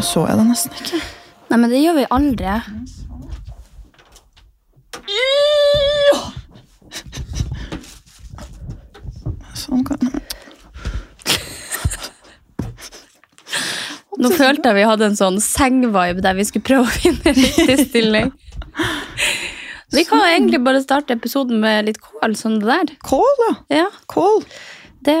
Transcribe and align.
Nå 0.00 0.04
så 0.08 0.22
jeg 0.24 0.38
det 0.38 0.44
nesten 0.48 0.76
ikke. 0.80 0.98
Nei, 1.50 1.56
men 1.60 1.68
det 1.68 1.78
gjør 1.82 1.96
vi 1.98 2.04
aldri. 2.16 2.52
Sånn 9.60 9.82
kan 9.84 10.00
Nå 14.20 14.30
følte 14.32 14.70
jeg 14.70 14.78
vi 14.78 14.88
hadde 14.88 15.10
en 15.10 15.20
sånn 15.20 15.36
sengvibe 15.44 16.24
der 16.24 16.38
vi 16.38 16.48
skulle 16.48 16.64
prøve 16.64 16.88
å 16.88 16.96
finne 16.96 17.36
riktig 17.36 17.76
stilling. 17.90 18.32
Vi 19.92 20.08
kan 20.08 20.24
egentlig 20.30 20.62
bare 20.64 20.80
starte 20.80 21.12
episoden 21.18 21.60
med 21.60 21.90
litt 21.90 22.00
kål, 22.00 22.40
sånn 22.40 22.56
det 22.62 22.72
der. 22.72 22.96
Kål, 23.04 23.44
ja. 23.44 23.54
Ja, 23.82 23.88
Kål. 24.08 24.46
Det, 25.06 25.18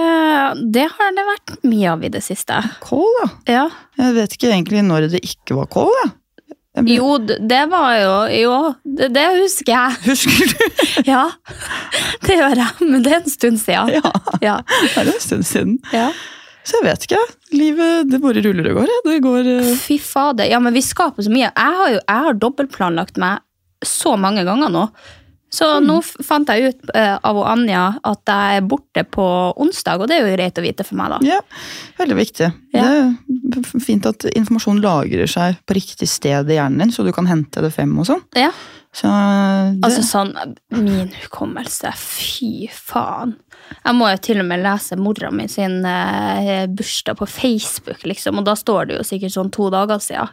det 0.74 0.86
har 0.92 1.12
det 1.16 1.24
vært 1.28 1.52
mye 1.68 1.92
av 1.94 2.02
i 2.04 2.10
det 2.12 2.22
siste. 2.24 2.58
Kål, 2.84 3.06
da? 3.22 3.28
Ja. 3.48 3.66
Jeg 4.00 4.16
vet 4.18 4.34
ikke 4.36 4.50
egentlig 4.52 4.82
når 4.86 5.08
det 5.14 5.20
ikke 5.26 5.56
var 5.60 5.70
kål. 5.72 5.94
Jeg 6.76 6.84
ble- 6.86 6.96
Jo, 7.00 7.14
det 7.50 7.62
var 7.72 7.94
jo 7.98 8.10
Jo, 8.38 8.56
det, 8.86 9.08
det 9.16 9.24
husker 9.40 9.72
jeg. 9.74 9.96
Husker 10.06 10.52
du? 10.52 10.66
Ja, 11.10 11.24
det 12.26 12.36
gjør 12.38 12.60
jeg, 12.60 12.86
men 12.92 13.02
det 13.02 13.12
er 13.16 13.22
en 13.24 13.32
stund 13.32 13.58
siden. 13.62 13.90
Ja, 13.96 14.12
Ja. 14.44 14.58
det 14.94 15.00
er 15.02 15.10
en 15.14 15.20
stund 15.24 15.48
siden. 15.48 15.78
ja. 15.96 16.10
Så 16.60 16.76
jeg 16.76 16.84
vet 16.90 17.04
ikke. 17.08 17.18
Livet 17.56 18.10
det 18.12 18.18
bare 18.20 18.42
ruller 18.44 18.66
og 18.70 18.82
går. 18.82 18.90
Det 19.06 19.14
går 19.24 19.46
uh... 19.48 19.68
Fy 19.80 19.96
fader. 19.98 20.44
Ja, 20.46 20.58
men 20.60 20.74
vi 20.76 20.82
skaper 20.84 21.24
så 21.24 21.32
mye. 21.32 21.48
Jeg 21.48 21.78
har 21.80 21.88
jo 21.94 21.96
jeg 22.02 22.24
har 22.26 22.36
dobbeltplanlagt 22.36 23.16
meg 23.18 23.40
så 23.82 24.12
mange 24.20 24.44
ganger 24.44 24.68
nå. 24.70 24.82
Så 25.50 25.66
Mm. 25.80 25.86
nå 25.88 25.96
fant 26.24 26.48
jeg 26.48 26.70
ut 26.70 26.90
uh, 26.94 27.18
av 27.26 27.38
Anja 27.50 27.98
at 28.06 28.20
jeg 28.30 28.56
er 28.60 28.66
borte 28.70 29.02
på 29.04 29.24
onsdag, 29.58 30.00
og 30.00 30.08
det 30.08 30.16
er 30.18 30.26
jo 30.28 30.36
greit 30.36 30.58
å 30.58 30.62
vite 30.62 30.84
for 30.86 30.94
meg, 31.00 31.10
da. 31.10 31.18
Ja, 31.26 31.40
veldig 31.98 32.16
viktig. 32.20 32.52
Ja. 32.72 32.84
Det 33.26 33.58
er 33.58 33.80
fint 33.82 34.06
at 34.06 34.28
informasjon 34.30 34.78
lagrer 34.80 35.26
seg 35.26 35.58
på 35.66 35.74
riktig 35.74 36.06
sted 36.08 36.48
i 36.50 36.54
hjernen 36.60 36.78
din, 36.84 36.92
så 36.94 37.02
du 37.02 37.10
kan 37.12 37.26
hente 37.26 37.60
det 37.64 37.72
frem 37.74 37.96
og 37.98 38.06
sånn. 38.06 38.22
Ja. 38.38 38.52
Så 38.94 39.06
det, 39.06 39.84
Altså 39.86 40.02
sånn 40.02 40.32
Min 40.74 41.12
hukommelse, 41.22 41.92
fy 41.94 42.66
faen. 42.74 43.36
Jeg 43.84 43.94
må 43.94 44.08
jo 44.10 44.16
til 44.18 44.40
og 44.42 44.46
med 44.48 44.64
lese 44.64 44.96
mora 44.98 45.30
mi 45.30 45.46
sin 45.50 45.80
uh, 45.86 46.66
bursdag 46.66 47.18
på 47.20 47.26
Facebook, 47.30 48.02
liksom, 48.06 48.38
og 48.38 48.46
da 48.48 48.54
står 48.58 48.86
det 48.88 48.96
jo 48.98 49.06
sikkert 49.06 49.34
sånn 49.36 49.50
to 49.54 49.68
dager 49.70 49.98
siden. 50.02 50.30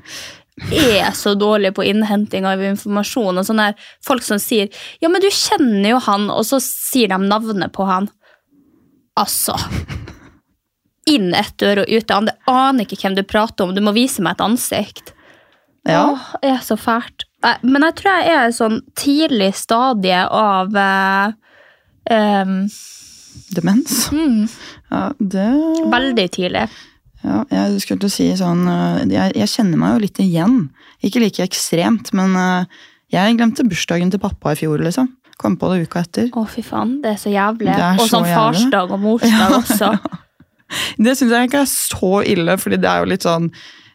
Er 0.74 1.12
så 1.14 1.36
dårlig 1.38 1.76
på 1.78 1.86
innhenting 1.86 2.46
av 2.50 2.62
informasjon. 2.66 3.38
og 3.38 3.46
sånn 3.46 3.62
der 3.62 3.76
Folk 4.04 4.24
som 4.24 4.40
sier 4.42 4.70
'ja, 5.00 5.10
men 5.10 5.22
du 5.22 5.30
kjenner 5.30 5.90
jo 5.90 6.00
han', 6.00 6.32
og 6.32 6.44
så 6.46 6.60
sier 6.60 7.08
de 7.10 7.18
navnet 7.18 7.72
på 7.72 7.86
han. 7.86 8.10
Altså. 9.18 9.56
Inn 11.08 11.34
ett 11.34 11.58
dør 11.58 11.84
og 11.84 11.90
ut 11.90 12.08
det 12.08 12.16
annen. 12.16 12.34
Jeg 12.34 12.56
aner 12.56 12.86
ikke 12.86 13.02
hvem 13.02 13.16
du 13.16 13.24
prater 13.24 13.64
om. 13.64 13.76
Du 13.76 13.82
må 13.82 13.94
vise 13.94 14.22
meg 14.22 14.34
et 14.34 14.46
ansikt. 14.46 15.14
ja. 15.88 16.12
Åh, 16.12 16.36
det 16.42 16.50
er 16.50 16.60
så 16.60 16.76
fælt. 16.76 17.24
Men 17.62 17.84
jeg 17.84 17.96
tror 17.96 18.12
jeg 18.18 18.34
er 18.34 18.48
i 18.48 18.52
sånn 18.52 18.82
tidlig 18.96 19.54
stadie 19.56 20.26
av 20.26 20.76
eh, 20.76 21.32
um, 22.12 22.70
Demens. 23.56 24.10
mm, 24.12 24.50
Ja, 24.90 25.12
det 25.20 25.48
Veldig 25.92 26.32
tidlig. 26.32 26.70
Ja, 27.26 27.44
jeg 27.50 27.82
skulle 27.82 28.02
til 28.04 28.10
å 28.10 28.14
si 28.14 28.28
sånn 28.38 28.68
øh, 28.70 29.00
jeg, 29.10 29.34
jeg 29.36 29.50
kjenner 29.52 29.80
meg 29.82 29.96
jo 29.96 30.04
litt 30.06 30.20
igjen. 30.22 30.58
Ikke 31.06 31.22
like 31.24 31.46
ekstremt, 31.46 32.12
men 32.18 32.36
øh, 32.38 32.84
jeg 33.14 33.38
glemte 33.40 33.66
bursdagen 33.68 34.12
til 34.14 34.22
pappa 34.22 34.54
i 34.54 34.60
fjor, 34.60 34.84
liksom. 34.84 35.10
Kom 35.38 35.58
på 35.58 35.70
det 35.72 35.86
uka 35.86 36.02
etter. 36.02 36.30
Å, 36.34 36.46
fy 36.50 36.64
faen. 36.66 36.98
Det 37.04 37.12
er 37.14 37.20
så 37.22 37.32
jævlig. 37.34 37.70
Er 37.74 38.00
og 38.00 38.06
så 38.08 38.18
sånn 38.18 38.30
farsdag 38.30 38.94
og 38.96 39.04
morsdag 39.04 39.58
også. 39.62 39.92
Det 41.00 41.14
syns 41.16 41.32
jeg 41.32 41.48
ikke 41.48 41.62
er 41.64 41.70
så 41.72 42.10
ille, 42.28 42.58
fordi 42.60 42.76
det 42.84 42.90
er 42.92 43.00
jo 43.00 43.08
litt 43.08 43.24
sånn 43.24 43.46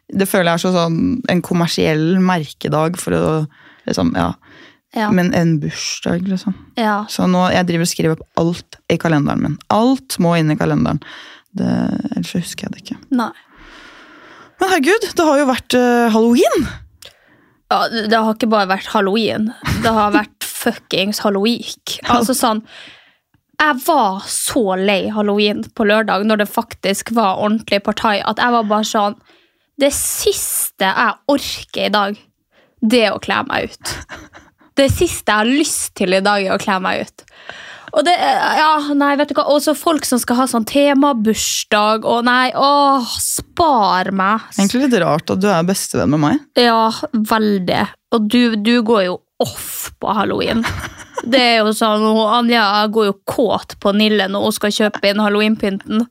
Det 0.08 0.24
føler 0.24 0.54
jeg 0.54 0.56
er 0.56 0.62
så 0.62 0.70
sånn 0.72 0.94
en 1.28 1.42
kommersiell 1.44 2.06
merkedag 2.24 2.96
for 2.96 3.12
å 3.12 3.24
liksom, 3.84 4.14
ja. 4.16 4.30
Ja. 4.96 5.10
Men 5.12 5.34
en 5.36 5.58
bursdag, 5.60 6.24
liksom. 6.28 6.56
ja. 6.80 7.02
Så 7.12 7.26
nå, 7.28 7.42
jeg 7.52 7.68
driver 7.68 7.84
og 7.86 7.90
skriver 7.90 8.16
opp 8.16 8.40
alt 8.40 8.80
i 8.92 8.98
kalenderen 9.00 9.44
min. 9.44 9.58
Alt 9.72 10.18
må 10.20 10.34
inn 10.40 10.52
i 10.52 10.56
kalenderen. 10.60 11.00
Det, 11.58 11.72
ellers 12.16 12.36
husker 12.36 12.66
jeg 12.68 12.74
det 12.74 12.84
ikke. 12.84 13.00
Nei. 13.18 13.32
Men 14.60 14.70
herregud, 14.70 15.08
det 15.18 15.26
har 15.26 15.40
jo 15.40 15.50
vært 15.50 15.76
uh, 15.76 16.06
halloween! 16.14 16.66
Ja, 17.72 17.86
det 17.88 18.12
har 18.18 18.34
ikke 18.34 18.50
bare 18.52 18.68
vært 18.68 18.90
halloween. 18.92 19.48
Det 19.82 19.92
har 19.96 20.12
vært 20.14 20.46
fuckings 20.62 21.22
halloween. 21.24 21.64
Altså 22.12 22.36
sånn 22.36 22.60
Jeg 23.58 23.78
var 23.86 24.26
så 24.30 24.76
lei 24.78 25.06
halloween 25.12 25.64
på 25.74 25.86
lørdag 25.88 26.26
når 26.28 26.44
det 26.44 26.50
faktisk 26.52 27.14
var 27.16 27.40
ordentlig 27.40 27.82
partai, 27.86 28.20
at 28.20 28.42
jeg 28.42 28.54
var 28.54 28.68
bare 28.68 28.88
sånn 28.88 29.16
Det 29.80 29.90
siste 29.96 30.88
jeg 30.88 31.18
orker 31.32 31.88
i 31.88 31.92
dag, 31.94 32.20
det 32.82 33.02
er 33.08 33.16
å 33.16 33.22
kle 33.22 33.42
meg 33.48 33.72
ut. 33.72 33.96
Det 34.78 34.86
siste 34.88 35.28
jeg 35.28 35.36
har 35.36 35.50
lyst 35.60 35.90
til 36.00 36.14
i 36.16 36.22
dag, 36.24 36.46
er 36.46 36.54
å 36.54 36.60
kle 36.60 36.78
meg 36.80 37.02
ut. 37.04 37.24
Og 37.92 38.06
det, 38.06 38.14
ja, 38.16 38.70
nei, 38.96 39.10
vet 39.20 39.32
du 39.32 39.36
hva, 39.36 39.44
også 39.52 39.74
folk 39.76 40.06
som 40.08 40.20
skal 40.20 40.38
ha 40.38 40.46
sånn 40.48 40.64
temabursdag, 40.68 42.06
og 42.08 42.22
nei, 42.24 42.48
åh, 42.56 43.04
spar 43.20 44.08
meg. 44.16 44.46
Egentlig 44.56 44.86
litt 44.86 44.96
rart 45.02 45.32
at 45.34 45.42
du 45.42 45.50
er 45.52 45.66
bestevenn 45.68 46.14
med 46.14 46.22
meg. 46.24 46.46
Ja, 46.56 46.88
veldig. 47.12 47.82
Og 48.16 48.30
du, 48.32 48.56
du 48.56 48.74
går 48.86 49.04
jo 49.10 49.18
off 49.42 49.90
på 50.00 50.14
halloween. 50.16 50.64
Det 51.22 51.38
er 51.38 51.60
jo 51.60 51.70
sånn, 51.76 52.02
Anja 52.34 52.64
går 52.90 53.12
jo 53.12 53.18
kåt 53.28 53.76
på 53.78 53.92
Nille 53.94 54.24
når 54.32 54.48
hun 54.48 54.54
skal 54.56 54.72
kjøpe 54.74 55.12
inn 55.12 55.20
halloweenpynten. 55.22 56.08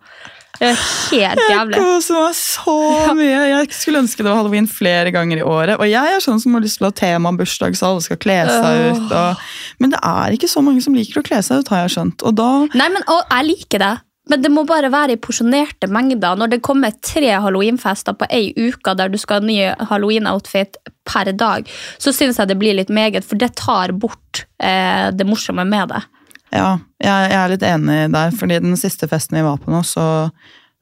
Det 0.60 0.68
var 0.68 0.82
helt 1.12 1.40
Jeg 1.42 1.56
jævlig. 1.56 1.80
koser 1.80 2.18
meg 2.18 2.36
så 2.38 2.76
mye. 3.18 3.40
Jeg 3.50 3.72
skulle 3.74 4.04
ønske 4.04 4.22
det 4.22 4.30
var 4.30 4.38
halloween 4.42 4.68
flere 4.70 5.14
ganger 5.16 5.42
i 5.42 5.48
året. 5.48 5.80
Og 5.80 5.90
jeg 5.90 6.16
er 6.16 6.22
sånn 6.24 6.42
som 6.44 6.54
har 6.58 6.62
lyst 6.62 6.78
til 6.82 6.88
å 6.88 6.92
ha 6.92 6.98
tema 7.02 7.32
bursdag, 7.34 7.78
så 7.78 7.90
alle 7.90 8.06
skal 8.06 8.22
kle 8.22 8.38
seg 8.50 8.86
ut. 8.92 9.10
Og... 9.10 9.50
Men 9.82 9.96
det 9.96 10.04
er 10.12 10.38
ikke 10.38 10.52
så 10.52 10.64
mange 10.66 10.84
som 10.86 10.96
liker 10.98 11.22
å 11.22 11.26
kle 11.26 11.42
seg 11.46 11.64
ut, 11.64 11.74
har 11.74 11.86
jeg 11.86 11.96
skjønt. 11.98 12.26
Og 12.28 12.38
da 12.38 12.52
Nei, 12.78 12.90
men 12.94 13.06
og, 13.08 13.24
jeg 13.26 13.50
liker 13.50 13.86
det. 13.86 13.96
Men 14.30 14.44
det 14.44 14.52
må 14.54 14.64
bare 14.70 14.92
være 14.94 15.16
i 15.16 15.20
porsjonerte 15.20 15.90
mengder. 15.92 16.38
Når 16.38 16.54
det 16.54 16.62
kommer 16.64 16.94
tre 17.04 17.34
halloweenfester 17.42 18.16
på 18.16 18.28
ei 18.32 18.52
uke 18.54 18.94
der 18.96 19.10
du 19.12 19.18
skal 19.20 19.42
ha 19.42 19.48
ny 19.48 19.58
halloween-outfit 19.90 20.78
per 21.10 21.34
dag, 21.34 21.68
så 22.00 22.14
syns 22.16 22.40
jeg 22.40 22.52
det 22.52 22.60
blir 22.62 22.78
litt 22.78 22.94
meget, 22.94 23.26
for 23.28 23.42
det 23.42 23.56
tar 23.60 23.92
bort 23.98 24.46
eh, 24.62 25.10
det 25.12 25.28
morsomme 25.28 25.66
med 25.68 25.92
det. 25.92 26.04
Ja, 26.52 26.80
jeg, 27.00 27.30
jeg 27.32 27.40
er 27.40 27.54
litt 27.54 27.64
enig 27.64 28.00
der, 28.14 28.34
fordi 28.36 28.60
den 28.64 28.76
siste 28.80 29.08
festen 29.12 29.40
vi 29.40 29.46
var 29.46 29.62
på 29.62 29.72
nå, 29.72 29.82
så 29.88 30.04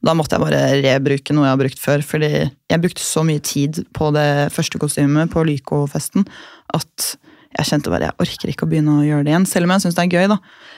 da 0.05 0.15
måtte 0.15 0.37
jeg 0.37 0.45
bare 0.45 0.61
rebruke 0.79 1.35
noe 1.35 1.47
jeg 1.47 1.53
har 1.53 1.59
brukt 1.59 1.81
før. 1.81 2.03
Fordi 2.05 2.29
jeg 2.47 2.81
brukte 2.81 3.03
så 3.03 3.23
mye 3.27 3.41
tid 3.43 3.81
på 3.95 4.11
det 4.15 4.29
første 4.55 4.79
kostymet 4.81 5.33
på 5.33 5.43
Lyco-festen 5.47 6.27
at 6.75 7.11
jeg 7.57 7.65
kjente 7.65 7.91
bare 7.91 8.11
jeg 8.11 8.21
orker 8.21 8.51
ikke 8.51 8.67
å 8.67 8.69
begynne 8.71 8.99
å 8.99 9.05
gjøre 9.05 9.25
det 9.25 9.33
igjen. 9.33 9.47
Selv 9.49 9.67
om 9.67 9.73
jeg 9.73 9.85
syns 9.85 9.97
det 9.97 10.05
er 10.05 10.19
gøy, 10.19 10.27
da. 10.31 10.37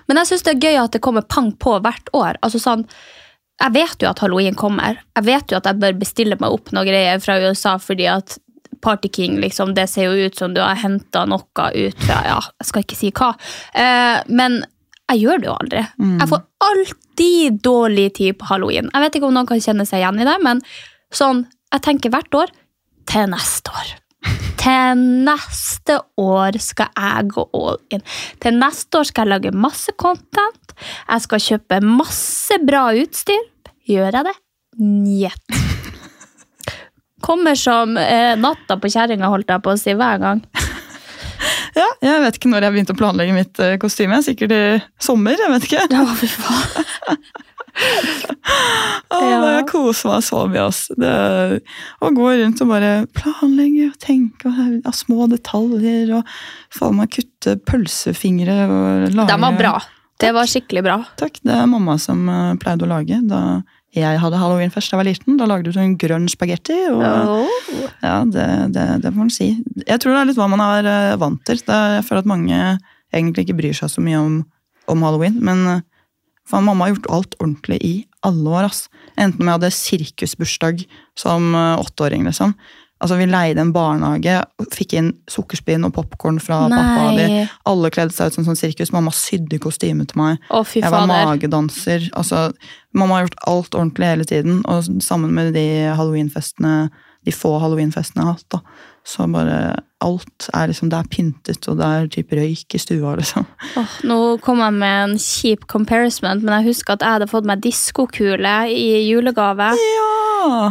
Men 0.09 0.21
jeg 0.21 0.31
syns 0.31 0.45
det 0.47 0.53
er 0.55 0.69
gøy 0.69 0.79
at 0.81 0.95
det 0.95 1.03
kommer 1.03 1.27
pang 1.27 1.51
på 1.53 1.75
hvert 1.83 2.13
år. 2.17 2.39
Altså 2.41 2.61
sånn, 2.63 2.87
Jeg 3.61 3.75
vet 3.75 4.01
jo 4.01 4.07
at 4.09 4.17
halloween 4.23 4.55
kommer. 4.57 4.95
Jeg 5.13 5.25
vet 5.27 5.51
jo 5.51 5.57
at 5.59 5.67
jeg 5.69 5.77
bør 5.77 5.99
bestille 5.99 6.37
meg 6.39 6.49
opp 6.49 6.71
noe 6.73 6.81
greier 6.87 7.19
fra 7.21 7.35
USA 7.43 7.75
fordi 7.77 8.07
at 8.09 8.39
Party 8.81 9.11
King, 9.13 9.35
liksom, 9.37 9.75
det 9.77 9.85
ser 9.91 10.09
jo 10.09 10.25
ut 10.25 10.39
som 10.39 10.55
du 10.55 10.61
har 10.63 10.79
henta 10.81 11.27
noe 11.29 11.43
ut 11.45 11.99
fra 12.01 12.21
Ja, 12.25 12.39
jeg 12.57 12.69
skal 12.71 12.85
ikke 12.87 12.97
si 12.97 13.11
hva. 13.13 13.35
Eh, 13.77 14.23
men 14.33 14.63
jeg 15.11 15.25
gjør 15.25 15.41
det 15.41 15.49
jo 15.49 15.55
aldri. 15.57 15.85
Jeg 16.21 16.29
får 16.31 16.43
alltid 16.67 17.61
dårlig 17.65 18.07
tid 18.17 18.37
på 18.39 18.47
halloween. 18.51 18.91
Jeg 18.93 19.03
vet 19.05 19.17
ikke 19.17 19.27
om 19.27 19.35
noen 19.35 19.49
kan 19.49 19.63
kjenne 19.63 19.87
seg 19.87 20.01
igjen 20.01 20.21
i 20.23 20.27
det, 20.27 20.37
men 20.45 20.61
sånn, 21.11 21.45
jeg 21.71 21.83
tenker 21.87 22.13
hvert 22.13 22.37
år 22.37 22.53
til 23.11 23.27
neste 23.31 23.73
år. 23.75 23.91
Til 24.61 24.99
neste 25.25 25.97
år 26.21 26.57
skal 26.61 26.91
jeg 26.93 27.31
gå 27.33 27.45
all 27.57 27.79
in. 27.95 28.03
Til 28.43 28.59
neste 28.61 28.99
år 28.99 29.09
skal 29.09 29.25
jeg 29.25 29.33
lage 29.33 29.55
masse 29.57 29.93
content. 29.99 30.75
Jeg 31.09 31.25
skal 31.25 31.45
kjøpe 31.47 31.81
masse 31.85 32.59
bra 32.67 32.85
utstyr. 33.01 33.41
Gjør 33.89 34.19
jeg 34.19 34.27
det? 34.29 34.35
Njet. 34.81 35.57
Kommer 37.25 37.57
som 37.57 37.97
eh, 37.99 38.37
natta 38.39 38.77
på 38.81 38.91
kjerringa, 38.93 39.33
holdt 39.33 39.49
jeg 39.51 39.65
på 39.65 39.73
å 39.73 39.81
si, 39.81 39.97
hver 39.97 40.21
gang. 40.21 40.45
Ja, 41.77 41.87
jeg 42.03 42.21
vet 42.25 42.37
ikke 42.39 42.49
når 42.51 42.65
jeg 42.67 42.73
begynte 42.75 42.95
å 42.95 42.99
planlegge 42.99 43.35
mitt 43.35 43.59
eh, 43.63 43.77
kostyme. 43.81 44.19
Sikkert 44.25 44.51
i 44.55 44.61
sommer. 45.01 45.37
jeg 45.39 45.53
vet 45.53 45.67
ikke. 45.69 45.85
Ja, 45.93 46.03
fy 46.19 46.27
faen. 46.31 47.21
Å, 49.11 49.17
Ja. 49.21 49.37
Jeg 49.55 49.67
koser 49.69 50.09
meg 50.11 50.23
så 50.27 50.41
mye. 50.51 50.65
ass. 50.67 50.81
Det, 50.99 51.11
å 52.03 52.09
gå 52.15 52.27
rundt 52.41 52.61
og 52.63 52.71
bare 52.71 52.91
planlegge 53.15 53.89
og 53.91 53.97
tenke 54.03 54.49
og 54.51 54.83
ha 54.85 54.93
små 54.95 55.27
detaljer. 55.31 56.11
og 56.19 56.27
Faen 56.75 56.97
meg 56.99 57.11
kutte 57.15 57.55
pølsefingre 57.67 58.57
og 58.67 59.15
lage 59.15 59.29
Den 59.31 59.45
var 59.45 59.57
bra. 59.59 59.73
Det 60.21 60.33
var 60.35 60.45
skikkelig 60.49 60.83
bra. 60.85 60.97
Takk. 61.17 61.39
Det 61.41 61.55
er 61.55 61.69
mamma 61.71 61.95
som 62.01 62.27
eh, 62.29 62.55
pleide 62.61 62.85
å 62.85 62.91
lage 62.91 63.21
da 63.25 63.61
jeg 63.91 64.19
hadde 64.21 64.39
halloween 64.39 64.71
først 64.71 64.91
da 64.91 64.95
jeg 64.95 65.01
var 65.01 65.09
liten. 65.09 65.37
Da 65.39 65.47
lagde 65.49 65.67
du 65.67 65.75
sånn 65.75 65.97
grønn 65.99 66.29
spagetti. 66.31 66.77
og 66.93 67.01
ja, 67.03 68.21
det, 68.23 68.47
det, 68.75 68.85
det 69.03 69.11
får 69.11 69.19
man 69.19 69.33
si. 69.33 69.49
Jeg 69.83 69.99
tror 69.99 70.15
det 70.15 70.21
er 70.21 70.29
litt 70.29 70.39
hva 70.39 70.47
man 70.51 70.63
er 70.63 70.87
eh, 70.87 71.17
vant 71.19 71.41
til. 71.47 71.59
Er, 71.67 71.97
jeg 71.97 72.05
føler 72.07 72.23
at 72.23 72.31
mange 72.31 72.59
egentlig 73.11 73.45
ikke 73.45 73.57
bryr 73.59 73.75
seg 73.75 73.91
så 73.91 74.03
mye 74.03 74.21
om, 74.21 74.37
om 74.91 75.03
halloween. 75.03 75.41
Men 75.43 75.65
eh, 75.67 75.83
faen, 76.47 76.69
mamma 76.69 76.87
har 76.87 76.95
gjort 76.95 77.11
alt 77.17 77.37
ordentlig 77.41 77.81
i 77.83 77.93
alle 78.27 78.55
år. 78.55 78.69
ass. 78.69 78.85
Enten 79.19 79.43
om 79.43 79.51
jeg 79.51 79.59
hadde 79.59 79.73
sirkusbursdag 79.75 80.85
som 81.19 81.51
eh, 81.51 81.83
åtteåring. 81.83 82.23
liksom. 82.29 82.55
Altså, 83.01 83.17
Vi 83.17 83.25
leide 83.25 83.61
en 83.63 83.73
barnehage, 83.73 84.35
fikk 84.71 84.93
inn 84.99 85.11
sukkerspinn 85.31 85.85
og 85.87 85.93
popkorn 85.95 86.39
fra 86.39 86.67
pappa. 86.69 87.07
De, 87.17 87.47
alle 87.65 87.89
kledde 87.93 88.13
seg 88.13 88.29
ut 88.29 88.37
som 88.37 88.45
sånn 88.45 88.59
sirkus. 88.59 88.91
Mamma 88.93 89.11
sydde 89.15 89.57
kostyme 89.59 90.05
til 90.07 90.21
meg. 90.21 90.37
Å, 90.53 90.61
Jeg 90.75 90.85
var 90.85 91.07
fader. 91.07 91.25
magedanser. 91.31 92.09
Altså, 92.13 92.51
mamma 92.93 93.17
har 93.17 93.25
gjort 93.27 93.39
alt 93.47 93.75
ordentlig 93.79 94.05
hele 94.11 94.27
tiden. 94.29 94.61
Og 94.69 94.83
sammen 95.01 95.33
med 95.33 95.53
de 95.57 95.65
halloweenfestene, 95.97 96.91
de 97.25 97.31
få 97.33 97.55
halloweenfestene 97.61 98.21
jeg 98.21 98.29
har 98.29 98.37
hatt, 98.37 98.49
da, 98.53 98.61
så 99.05 99.25
bare 99.31 99.57
alt 100.01 100.47
er 100.53 100.71
liksom 100.71 100.89
Det 100.91 100.99
er 100.99 101.09
pyntet, 101.11 101.67
og 101.69 101.77
det 101.79 101.87
er 101.87 102.09
typ 102.15 102.33
røyk 102.37 102.75
i 102.75 102.81
stua, 102.81 103.15
liksom. 103.19 103.45
Oh, 103.79 103.95
nå 104.07 104.19
kom 104.43 104.61
jeg 104.63 104.77
med 104.77 105.03
en 105.05 105.15
kjip 105.21 105.67
comparison, 105.71 106.41
men 106.41 106.55
jeg 106.57 106.71
husker 106.71 106.97
at 106.97 107.05
jeg 107.05 107.17
hadde 107.17 107.29
fått 107.31 107.47
meg 107.49 107.63
diskokule 107.63 108.55
i 108.71 108.89
julegave. 109.07 109.71
Ja! 109.77 110.09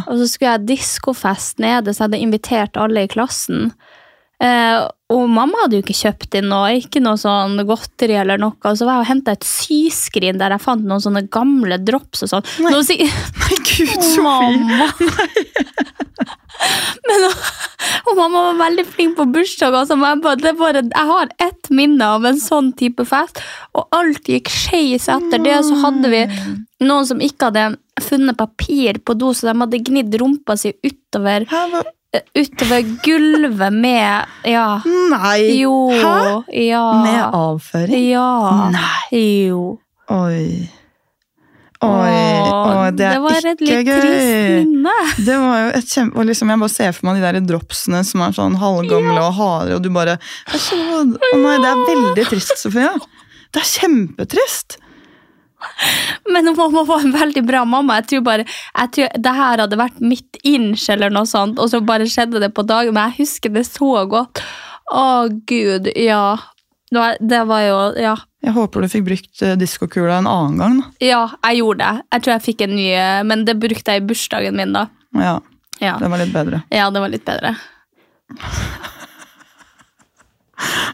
Og 0.03 0.17
så 0.19 0.27
skulle 0.27 0.55
jeg 0.57 0.67
diskofest 0.73 1.61
nede, 1.63 1.93
så 1.93 2.03
jeg 2.03 2.09
hadde 2.09 2.23
invitert 2.25 2.79
alle 2.79 3.05
i 3.05 3.11
klassen. 3.11 3.71
Eh, 4.41 4.79
og 5.11 5.25
mamma 5.29 5.59
hadde 5.65 5.75
jo 5.77 5.83
ikke 5.83 5.93
kjøpt 5.99 6.37
inn 6.39 6.47
noe, 6.49 6.69
ikke 6.79 7.01
noe 7.03 7.19
sånn 7.19 7.59
godteri 7.67 8.15
eller 8.21 8.39
noe. 8.41 8.55
Og 8.65 8.77
så 8.79 8.87
var 8.87 8.97
jeg 8.99 9.03
og 9.03 9.09
henta 9.11 9.35
et 9.35 9.45
syskrin 9.45 10.39
der 10.39 10.55
jeg 10.55 10.63
fant 10.63 10.85
noen 10.87 11.03
sånne 11.03 11.25
gamle 11.33 11.77
drops 11.83 12.23
og 12.25 12.31
sånn. 12.31 12.47
Nei. 12.63 12.79
si- 12.87 12.97
Nei, 13.43 13.59
gud, 13.59 13.97
Sofie! 13.99 14.23
Mamma! 14.23 14.87
Men, 17.07 17.25
og 18.07 18.17
mamma 18.17 18.41
var 18.51 18.57
veldig 18.65 18.85
flink 18.89 19.15
på 19.17 19.25
bursdag. 19.33 19.75
Altså, 19.77 19.97
bare, 19.99 20.35
det 20.41 20.53
bare, 20.59 20.83
jeg 20.87 21.07
har 21.11 21.31
ett 21.41 21.71
minne 21.73 22.07
av 22.17 22.25
en 22.29 22.39
sånn 22.41 22.71
type 22.77 23.05
fest, 23.09 23.41
og 23.77 23.87
alt 23.97 24.29
gikk 24.29 24.51
skeis 24.53 25.07
etter 25.11 25.41
det. 25.43 25.57
Så 25.67 25.79
hadde 25.83 26.11
vi 26.13 26.23
noen 26.85 27.07
som 27.09 27.21
ikke 27.23 27.49
hadde 27.51 27.65
funnet 28.01 28.37
papir 28.39 29.01
på 29.05 29.15
do, 29.17 29.33
så 29.37 29.49
de 29.51 29.57
hadde 29.63 29.81
gnidd 29.89 30.15
rumpa 30.21 30.55
si 30.57 30.73
utover, 30.85 31.45
Hæ, 31.51 31.65
utover 32.35 32.81
gulvet 33.05 33.73
med 33.73 34.25
Ja. 34.51 34.81
Nei! 34.85 35.59
Jo. 35.61 35.73
Hæ? 35.95 36.43
Ja. 36.65 36.83
Med 37.05 37.23
avføring? 37.37 38.09
Ja. 38.11 38.69
Nei. 38.73 39.23
Jo. 39.47 39.79
Oi. 40.11 40.69
Oi, 41.81 41.89
Åh, 41.89 42.91
det 42.93 43.05
er 43.09 43.21
var 43.23 43.39
et 43.39 43.45
litt 43.57 43.87
trist 43.87 43.87
gøy. 43.89 44.65
minne. 44.67 44.91
Det 45.17 45.37
var 45.41 45.55
jo 45.63 45.69
et 45.79 45.87
kjempe... 45.89 46.19
Og 46.21 46.27
liksom, 46.29 46.51
jeg 46.53 46.61
bare 46.61 46.69
ser 46.75 46.91
for 46.93 47.07
meg 47.07 47.17
de 47.17 47.23
der 47.25 47.39
dropsene 47.49 48.03
som 48.05 48.21
er 48.21 48.35
sånn 48.37 48.57
halvgamle 48.61 49.17
og 49.17 49.33
harde, 49.39 49.79
og 49.79 49.81
du 49.81 49.89
bare 49.95 50.19
det 50.19 50.61
Å 50.61 51.39
nei, 51.41 51.55
det 51.63 51.71
er 51.71 51.81
veldig 51.87 52.27
trist, 52.29 52.53
Sofia. 52.61 52.91
Det 53.49 53.63
er 53.63 53.71
kjempetrist. 53.71 54.77
Men 56.33 56.49
mamma 56.55 56.83
var 56.87 57.03
en 57.05 57.13
veldig 57.15 57.43
bra 57.47 57.63
mamma. 57.65 57.99
Jeg 58.01 58.07
tror 58.11 58.23
bare, 58.25 58.45
jeg 58.47 58.91
tror 58.95 59.21
Det 59.25 59.33
her 59.37 59.63
hadde 59.65 59.79
vært 59.79 59.99
mitt 60.01 60.37
inch, 60.47 60.87
eller 60.93 61.13
noe 61.13 61.27
sånt, 61.29 61.59
og 61.59 61.69
så 61.71 61.81
bare 61.85 62.07
skjedde 62.09 62.41
det 62.43 62.51
på 62.57 62.65
dagen. 62.67 62.93
Men 62.97 63.11
jeg 63.11 63.25
husker 63.25 63.53
det 63.53 63.65
så 63.69 64.05
godt. 64.09 64.41
Å, 64.91 65.05
gud, 65.47 65.91
ja. 65.95 66.37
Det 66.91 67.43
var, 67.47 67.61
jo 67.63 67.77
Ja. 68.01 68.17
Jeg 68.41 68.55
håper 68.55 68.81
du 68.81 68.87
fikk 68.89 69.03
brukt 69.05 69.41
eh, 69.45 69.53
diskokula 69.55 70.17
en 70.17 70.27
annen 70.27 70.57
gang. 70.57 70.79
da. 70.81 70.87
Ja, 71.05 71.21
jeg 71.45 71.61
gjorde 71.61 71.85
det. 71.85 72.05
Jeg 72.15 72.23
tror 72.25 72.33
jeg 72.33 72.45
fikk 72.47 72.63
en 72.65 72.75
ny, 72.75 72.87
eh, 72.97 73.21
men 73.23 73.45
det 73.45 73.55
brukte 73.61 73.93
jeg 73.93 74.01
i 74.01 74.07
bursdagen 74.09 74.57
min, 74.57 74.73
da. 74.73 74.87
Ja, 75.13 75.37
Ja, 75.81 75.95
det 76.01 76.09
var 76.09 76.17
litt 76.21 76.33
bedre. 76.33 76.63
ja 76.69 76.89
det 76.93 76.99
var 77.01 77.09
litt 77.13 77.25
bedre. 77.25 77.55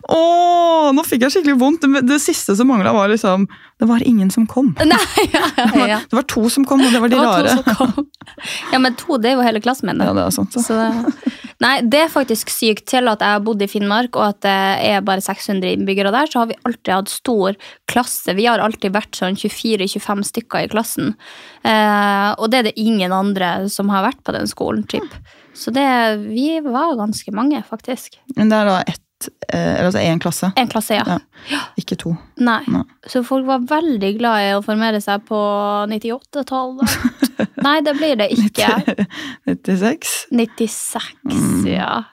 Åh, 0.09 0.89
nå 0.95 1.03
fikk 1.07 1.25
jeg 1.25 1.35
skikkelig 1.35 1.57
vondt. 1.59 1.83
Det, 1.83 2.03
det 2.07 2.19
siste 2.23 2.55
som 2.55 2.69
mangla, 2.71 2.93
var 2.95 3.11
liksom 3.11 3.47
Det 3.79 3.87
var 3.89 4.03
ingen 4.07 4.29
som 4.31 4.47
kom. 4.47 4.73
Nei, 4.79 4.99
ja, 5.35 5.43
ja, 5.57 5.87
ja. 5.87 5.99
det 6.09 6.15
var 6.15 6.27
to 6.29 6.47
som 6.53 6.65
kom, 6.67 6.83
og 6.85 6.93
det 6.93 7.01
var 7.03 7.11
de 7.11 7.17
Det 7.17 7.25
var 7.25 7.49
rare. 7.49 8.05
Ja, 8.73 8.79
men 8.83 8.95
to, 8.99 9.17
det 9.21 9.31
er 9.31 9.37
jo 9.39 9.45
hele 9.45 9.61
klassen 9.63 9.89
min. 9.89 10.01
Ja, 10.03 10.13
det 10.15 10.25
er 10.25 10.33
sant. 10.35 10.53
Så. 10.53 10.63
Så 10.67 11.53
nei, 11.63 11.79
det 11.83 12.03
er 12.05 12.11
faktisk 12.11 12.51
sykt. 12.53 12.85
Til 12.91 13.09
at 13.09 13.23
jeg 13.23 13.37
har 13.37 13.43
bodd 13.43 13.63
i 13.63 13.69
Finnmark, 13.71 14.15
og 14.19 14.35
at 14.35 14.41
det 14.45 14.57
er 14.91 15.05
bare 15.05 15.23
600 15.23 15.73
innbyggere 15.77 16.11
der, 16.13 16.29
så 16.29 16.43
har 16.43 16.51
vi 16.51 16.59
alltid 16.67 16.93
hatt 16.93 17.11
stor 17.11 17.57
klasse. 17.89 18.35
Vi 18.37 18.45
har 18.47 18.63
alltid 18.63 18.93
vært 18.95 19.17
sånn 19.17 19.39
24-25 19.39 20.23
stykker 20.31 20.67
i 20.67 20.71
klassen. 20.71 21.15
Eh, 21.63 22.29
og 22.37 22.51
det 22.51 22.61
er 22.61 22.69
det 22.69 22.77
ingen 22.79 23.15
andre 23.15 23.51
som 23.73 23.91
har 23.93 24.05
vært 24.05 24.21
på 24.27 24.35
den 24.35 24.47
skolen, 24.51 24.85
typ. 24.87 25.17
Så 25.57 25.73
det, 25.73 25.87
vi 26.27 26.59
var 26.61 26.97
ganske 26.99 27.33
mange, 27.33 27.63
faktisk. 27.65 28.19
Men 28.35 28.51
det 28.51 28.61
er 28.61 28.69
da 28.69 28.79
ett 28.85 29.01
altså 29.49 30.01
én 30.03 30.19
klasse, 30.21 30.51
En 30.59 30.69
klasse, 30.69 30.97
ja. 30.97 31.17
Ja. 31.49 31.59
ikke 31.79 31.97
to. 31.99 32.13
Nei. 32.37 32.59
Nei. 32.69 32.83
Så 33.09 33.23
folk 33.25 33.47
var 33.47 33.63
veldig 33.69 34.11
glad 34.19 34.43
i 34.45 34.51
å 34.57 34.63
formere 34.65 35.01
seg 35.01 35.23
på 35.27 35.39
98-tallet. 35.89 36.97
Nei, 37.65 37.77
det 37.85 37.95
blir 37.97 38.17
det 38.19 38.29
ikke. 38.35 38.69
96. 39.47 40.13
96, 40.31 41.69
ja. 41.71 42.03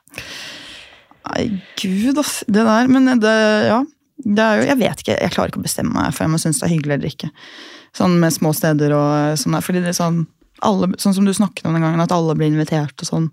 Nei, 1.25 1.45
gud, 1.81 2.19
ass. 2.21 2.43
Det 2.47 2.65
der. 2.65 2.89
Men 2.93 3.21
det, 3.21 3.35
ja. 3.69 3.83
Det 4.25 4.45
er 4.45 4.61
jo, 4.61 4.67
jeg 4.71 4.79
vet 4.81 5.03
ikke, 5.03 5.17
jeg 5.19 5.33
klarer 5.35 5.51
ikke 5.51 5.61
å 5.61 5.65
bestemme 5.65 5.93
meg 5.97 6.15
for 6.15 6.25
jeg 6.25 6.33
må 6.33 6.39
synes 6.41 6.61
det 6.61 6.69
er 6.69 6.73
hyggelig 6.77 6.95
eller 6.97 7.11
ikke. 7.11 7.31
Sånn 7.99 8.15
med 8.23 8.35
små 8.35 8.53
steder 8.57 8.95
og 8.97 9.41
sånn 9.41 9.57
der. 9.57 9.65
Fordi 9.67 9.83
det 9.83 9.91
er 9.93 9.99
sånn, 9.99 10.23
alle, 10.65 10.93
sånn 11.03 11.17
som 11.17 11.27
du 11.27 11.35
snakket 11.35 11.67
om 11.69 11.77
den 11.77 11.85
gangen, 11.85 12.03
at 12.03 12.15
alle 12.15 12.37
blir 12.39 12.53
invitert 12.53 12.95
og 13.03 13.11
sånn. 13.11 13.29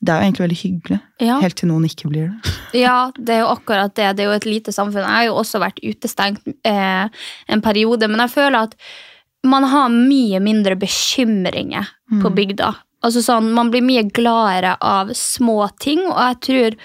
Det 0.00 0.12
er 0.12 0.22
jo 0.22 0.26
egentlig 0.26 0.44
veldig 0.46 0.58
hyggelig. 0.62 0.98
Ja. 1.20 1.36
Helt 1.42 1.58
til 1.60 1.68
noen 1.68 1.84
ikke 1.88 2.08
blir 2.08 2.30
det. 2.30 2.56
Ja, 2.84 3.10
det 3.18 3.34
er 3.34 3.40
jo 3.42 3.50
akkurat 3.50 3.92
det. 3.98 4.12
Det 4.16 4.22
er 4.24 4.30
jo 4.30 4.36
et 4.38 4.46
lite 4.46 4.72
samfunn. 4.72 5.02
Jeg 5.02 5.10
har 5.10 5.26
jo 5.26 5.38
også 5.40 5.58
vært 5.60 5.80
utestengt 5.82 6.44
eh, 6.64 7.24
en 7.50 7.62
periode, 7.64 8.06
men 8.08 8.22
jeg 8.22 8.32
føler 8.36 8.68
at 8.68 8.76
man 9.42 9.64
har 9.66 9.88
mye 9.90 10.38
mindre 10.44 10.76
bekymringer 10.78 11.88
på 12.22 12.30
bygda. 12.36 12.74
Altså 13.02 13.22
sånn, 13.24 13.52
Man 13.56 13.70
blir 13.72 13.84
mye 13.84 14.04
gladere 14.12 14.74
av 14.84 15.12
små 15.16 15.64
ting, 15.80 16.02
og 16.10 16.18
jeg 16.20 16.40
tror 16.46 16.76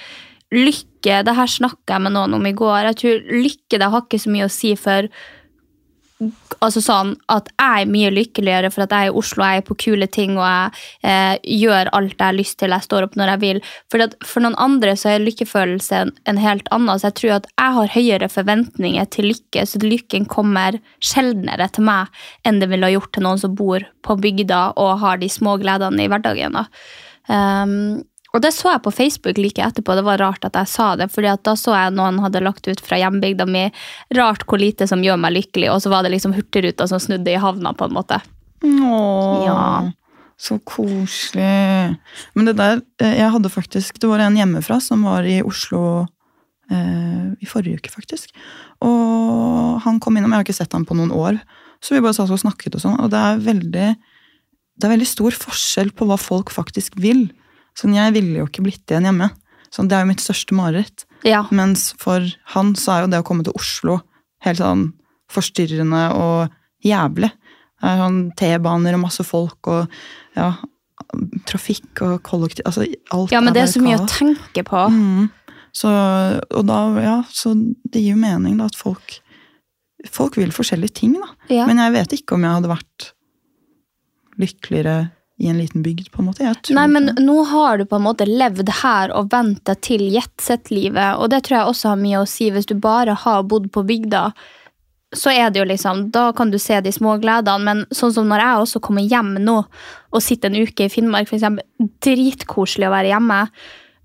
lykke 0.56 1.22
Det 1.28 1.34
her 1.36 1.50
snakka 1.52 1.98
jeg 1.98 2.02
med 2.02 2.16
noen 2.16 2.34
om 2.38 2.46
i 2.48 2.54
går. 2.56 2.88
Jeg 2.90 2.98
tror 3.02 3.26
lykke 3.44 3.78
det 3.82 3.90
har 3.94 4.06
ikke 4.06 4.22
så 4.24 4.32
mye 4.34 4.48
å 4.48 4.54
si 4.54 4.72
for 4.80 5.10
altså 6.64 6.80
sånn 6.80 7.12
at 7.32 7.50
jeg 7.52 7.84
er 7.84 7.90
mye 7.92 8.12
lykkeligere 8.14 8.70
for 8.72 8.86
at 8.86 8.94
jeg 8.96 9.10
er 9.10 9.12
i 9.12 9.18
Oslo, 9.20 9.44
jeg 9.44 9.62
er 9.62 9.66
på 9.68 9.76
kule 9.84 10.08
ting 10.08 10.38
og 10.38 10.46
jeg 10.46 10.86
eh, 11.12 11.36
gjør 11.60 11.92
alt 11.98 12.16
jeg 12.16 12.24
har 12.24 12.38
lyst 12.38 12.58
til, 12.62 12.72
jeg 12.72 12.88
står 12.88 13.08
opp 13.08 13.18
når 13.20 13.34
jeg 13.34 13.42
vil. 13.44 13.60
For, 13.92 14.06
at 14.06 14.16
for 14.24 14.46
noen 14.46 14.56
andre 14.62 14.96
så 15.00 15.12
er 15.12 15.26
lykkefølelse 15.26 16.02
en, 16.06 16.14
en 16.32 16.40
helt 16.40 16.72
annen. 16.76 16.96
Så 17.02 17.10
jeg 17.10 17.18
tror 17.20 17.36
at 17.40 17.50
jeg 17.52 17.78
har 17.80 17.94
høyere 17.98 18.32
forventninger 18.32 19.12
til 19.12 19.30
lykke, 19.34 19.68
så 19.68 19.84
lykken 19.84 20.30
kommer 20.32 20.80
sjeldnere 21.04 21.68
til 21.76 21.88
meg 21.90 22.24
enn 22.48 22.62
det 22.64 22.72
ville 22.72 22.88
ha 22.88 22.96
gjort 22.96 23.12
til 23.16 23.28
noen 23.28 23.42
som 23.42 23.56
bor 23.58 23.84
på 24.06 24.20
bygda 24.22 24.64
og 24.80 25.00
har 25.04 25.20
de 25.20 25.32
små 25.32 25.60
gledene 25.62 26.06
i 26.06 26.12
hverdagen. 26.12 26.56
da. 26.56 26.68
Um, 27.26 28.06
og 28.36 28.42
det 28.44 28.52
så 28.54 28.74
jeg 28.74 28.84
på 28.84 28.92
Facebook 28.94 29.38
like 29.40 29.64
etterpå. 29.64 29.96
Det 29.96 30.04
var 30.06 30.20
rart 30.22 30.46
at 30.48 30.58
jeg 30.60 30.68
sa 30.68 30.92
det, 31.00 31.08
fordi 31.14 31.32
da 31.48 31.54
så 31.58 31.74
jeg 31.78 31.94
noen 31.96 32.20
hadde 32.24 32.42
lagt 32.44 32.68
ut 32.68 32.82
fra 32.84 33.00
hjembygda 33.00 33.46
mi 33.48 33.66
rart 34.18 34.44
hvor 34.46 34.60
lite 34.62 34.88
som 34.92 35.04
gjør 35.06 35.18
meg 35.24 35.38
lykkelig, 35.38 35.70
og 35.72 35.80
så 35.84 35.92
var 35.94 36.04
det 36.04 36.12
liksom 36.16 36.36
Hurtigruta 36.36 36.88
som 36.92 37.00
snudde 37.00 37.32
i 37.32 37.40
havna, 37.40 37.72
på 37.74 37.88
en 37.88 37.96
måte. 37.96 38.20
Åh, 38.66 39.46
Ja. 39.46 39.92
så 40.38 40.58
koselig. 40.68 41.96
Men 42.36 42.46
det 42.46 42.58
der, 42.58 42.82
eh, 43.00 43.18
jeg 43.22 43.32
hadde 43.32 43.50
faktisk, 43.50 44.00
det 44.00 44.10
var 44.10 44.20
en 44.20 44.36
hjemmefra 44.36 44.82
som 44.82 45.04
var 45.08 45.24
i 45.24 45.42
Oslo 45.42 46.08
eh, 46.72 47.32
i 47.40 47.46
forrige 47.48 47.80
uke, 47.80 47.92
faktisk. 47.94 48.34
Og 48.82 49.80
han 49.86 50.00
kom 50.00 50.18
innom, 50.18 50.32
jeg 50.34 50.42
har 50.42 50.44
ikke 50.44 50.58
sett 50.60 50.74
ham 50.74 50.84
på 50.86 50.96
noen 50.98 51.14
år, 51.16 51.40
så 51.80 51.96
vi 51.96 52.02
bare 52.02 52.14
satt 52.18 52.32
og 52.34 52.42
snakket 52.42 52.76
og 52.76 52.82
sånn, 52.84 53.00
og 53.00 53.12
det 53.14 53.22
er 53.22 53.42
veldig, 53.46 53.88
det 54.76 54.84
er 54.88 54.94
veldig 54.98 55.08
stor 55.08 55.32
forskjell 55.32 55.92
på 55.96 56.08
hva 56.10 56.18
folk 56.20 56.52
faktisk 56.52 56.98
vil. 57.00 57.30
Sånn, 57.76 57.96
jeg 57.98 58.14
ville 58.16 58.40
jo 58.40 58.50
ikke 58.50 58.64
blitt 58.66 58.92
igjen 58.92 59.08
hjemme. 59.10 59.30
Sånn, 59.74 59.90
det 59.92 59.98
er 59.98 60.06
jo 60.06 60.12
mitt 60.14 60.24
største 60.24 60.56
mareritt. 60.56 61.04
Ja. 61.28 61.44
Mens 61.56 61.90
for 62.00 62.24
han 62.54 62.76
så 62.80 62.94
er 62.94 63.04
jo 63.04 63.12
det 63.12 63.24
å 63.24 63.28
komme 63.28 63.44
til 63.46 63.56
Oslo 63.58 64.00
helt 64.46 64.62
sånn 64.62 64.86
forstyrrende 65.32 66.04
og 66.16 66.54
jævlig. 66.86 67.32
Det 67.82 67.92
er 67.92 68.00
sånn 68.00 68.22
T-baner 68.40 68.96
og 68.96 69.04
masse 69.04 69.26
folk 69.28 69.70
og 69.72 69.98
ja, 70.38 70.54
trafikk 71.50 72.02
og 72.06 72.22
kollektiv 72.26 72.66
Altså 72.70 72.86
alt 73.14 73.34
ja, 73.34 73.42
men 73.44 73.56
det 73.56 73.66
er 73.66 73.74
så 73.74 73.82
mye 73.84 74.00
å 74.00 74.08
tenke 74.10 74.64
på. 74.68 74.86
Mm. 74.94 75.28
Så, 75.76 75.92
og 75.92 76.64
da, 76.70 76.80
ja, 77.04 77.18
så 77.36 77.52
det 77.56 78.00
gir 78.00 78.16
jo 78.16 78.22
mening 78.22 78.60
da 78.62 78.70
at 78.72 78.80
folk 78.80 79.20
Folk 80.14 80.36
vil 80.38 80.52
forskjellige 80.54 81.00
ting, 81.00 81.16
da. 81.18 81.32
Ja. 81.50 81.64
Men 81.66 81.80
jeg 81.82 81.94
vet 81.96 82.12
ikke 82.14 82.36
om 82.36 82.44
jeg 82.46 82.54
hadde 82.60 82.70
vært 82.70 83.06
lykkeligere 84.38 84.96
i 85.38 85.48
en 85.52 85.58
liten 85.60 85.84
bygd, 85.84 86.12
på 86.12 86.22
en 86.22 86.30
måte. 86.30 86.52
Nei, 86.72 86.88
men 86.88 87.10
det. 87.10 87.16
nå 87.24 87.42
har 87.52 87.78
du 87.78 87.86
på 87.90 87.98
en 88.00 88.06
måte 88.06 88.28
levd 88.28 88.70
her 88.82 89.12
og 89.12 89.34
venta 89.34 89.76
til 89.76 90.06
til 90.06 90.22
sitt 90.42 90.72
livet, 90.72 91.18
og 91.20 91.30
det 91.34 91.44
tror 91.46 91.58
jeg 91.58 91.72
også 91.72 91.92
har 91.92 92.00
mye 92.00 92.22
å 92.22 92.30
si. 92.30 92.52
Hvis 92.52 92.70
du 92.70 92.76
bare 92.80 93.18
har 93.26 93.44
bodd 93.44 93.68
på 93.72 93.84
bygda, 93.84 94.30
så 95.16 95.32
er 95.32 95.52
det 95.52 95.60
jo 95.60 95.68
liksom, 95.68 96.10
da 96.12 96.32
kan 96.36 96.52
du 96.52 96.60
se 96.60 96.80
de 96.82 96.92
små 96.92 97.18
gledene, 97.24 97.64
men 97.64 97.84
sånn 97.92 98.14
som 98.16 98.28
når 98.28 98.44
jeg 98.44 98.64
også 98.64 98.82
kommer 98.84 99.08
hjem 99.08 99.36
nå 99.44 99.58
og 100.16 100.24
sitter 100.24 100.52
en 100.52 100.68
uke 100.68 100.88
i 100.88 100.92
Finnmark, 100.92 101.32
eksempel, 101.32 101.90
dritkoselig 102.04 102.88
å 102.88 102.94
være 102.96 103.12
hjemme, 103.12 103.42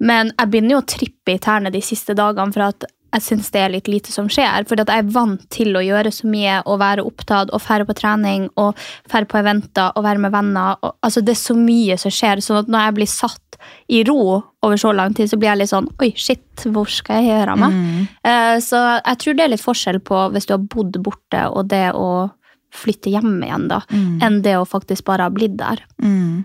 men 0.00 0.32
jeg 0.32 0.50
begynner 0.50 0.76
jo 0.76 0.82
å 0.82 0.88
trippe 0.88 1.34
i 1.34 1.42
tærne 1.42 1.72
de 1.74 1.82
siste 1.84 2.16
dagene 2.18 2.54
for 2.54 2.70
at 2.70 2.86
jeg 3.10 3.24
synes 3.26 3.50
det 3.54 3.62
er 3.62 3.72
litt 3.74 3.90
lite 3.90 4.12
som 4.14 4.28
skjer, 4.30 4.66
for 4.68 4.78
jeg 4.78 4.86
er 4.86 5.12
vant 5.14 5.42
til 5.52 5.74
å 5.76 5.82
gjøre 5.84 6.12
så 6.14 6.28
mye 6.30 6.60
og 6.64 6.80
være 6.82 7.04
opptatt 7.06 7.52
og 7.54 7.62
færre 7.62 7.86
på 7.88 7.96
trening 7.98 8.48
og 8.60 8.78
færre 9.10 9.28
på 9.30 9.40
eventer 9.40 9.94
og 9.96 10.06
være 10.06 10.22
med 10.22 10.34
venner. 10.34 10.78
Og, 10.80 10.96
altså 11.02 11.22
det 11.24 11.34
er 11.34 11.42
så 11.42 11.56
mye 11.58 11.98
som 12.00 12.14
skjer, 12.14 12.42
sånn 12.44 12.62
at 12.62 12.70
når 12.70 12.86
jeg 12.86 12.98
blir 13.00 13.10
satt 13.10 13.60
i 13.92 14.02
ro 14.08 14.20
over 14.64 14.80
så 14.80 14.92
lang 14.96 15.14
tid, 15.16 15.30
så 15.30 15.36
blir 15.40 15.50
jeg 15.50 15.62
litt 15.62 15.72
sånn 15.72 15.88
Oi, 16.00 16.12
shit, 16.16 16.64
hvor 16.72 16.88
skal 16.88 17.20
jeg 17.20 17.34
gjøre 17.34 17.54
av 17.54 17.60
meg? 17.60 17.78
Eh, 18.24 18.56
så 18.64 18.80
jeg 18.98 19.20
tror 19.22 19.36
det 19.36 19.44
er 19.44 19.52
litt 19.54 19.64
forskjell 19.64 20.00
på 20.04 20.26
hvis 20.34 20.48
du 20.48 20.54
har 20.56 20.62
bodd 20.64 21.00
borte 21.04 21.46
og 21.50 21.68
det 21.72 21.88
å 21.96 22.10
flytte 22.70 23.10
hjem 23.10 23.40
igjen, 23.42 23.66
da, 23.66 23.80
enn 24.22 24.36
det 24.44 24.54
å 24.60 24.66
faktisk 24.68 25.08
bare 25.08 25.26
ha 25.26 25.32
blitt 25.34 25.56
der. 25.58 25.82
Mm. 25.98 26.44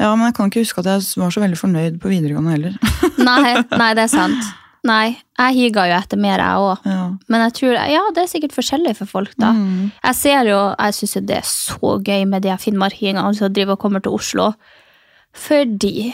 Ja, 0.00 0.08
men 0.16 0.26
jeg 0.26 0.34
kan 0.34 0.50
ikke 0.50 0.64
huske 0.64 0.82
at 0.82 0.88
jeg 0.90 1.04
var 1.20 1.30
så 1.30 1.42
veldig 1.44 1.60
fornøyd 1.60 2.00
på 2.02 2.10
videregående 2.10 2.56
heller. 2.56 2.80
Nei, 3.20 3.60
nei, 3.70 3.92
det 3.94 4.08
er 4.08 4.10
sant. 4.10 4.48
Nei, 4.88 5.12
jeg 5.36 5.56
higer 5.58 5.90
jo 5.90 5.96
etter 5.98 6.20
mer, 6.20 6.40
jeg 6.40 6.64
òg. 6.64 6.86
ja. 6.88 7.02
Men 7.28 7.44
jeg 7.44 7.56
tror, 7.58 7.74
ja, 7.92 8.00
det 8.16 8.22
er 8.22 8.30
sikkert 8.32 8.56
forskjellig 8.56 8.94
for 8.96 9.10
folk, 9.10 9.34
da. 9.36 9.52
Mm. 9.52 9.90
Jeg 9.92 10.16
ser 10.16 10.48
jo, 10.48 10.60
jeg 10.72 10.96
syns 10.96 11.16
det 11.28 11.36
er 11.36 11.48
så 11.48 11.92
gøy 12.00 12.24
med 12.30 12.46
de 12.46 12.56
finnmarkingene 12.56 13.34
som 13.36 13.52
driver 13.52 13.76
og 13.76 13.82
kommer 13.84 14.00
til 14.04 14.16
Oslo. 14.16 14.52
Fordi 15.36 16.10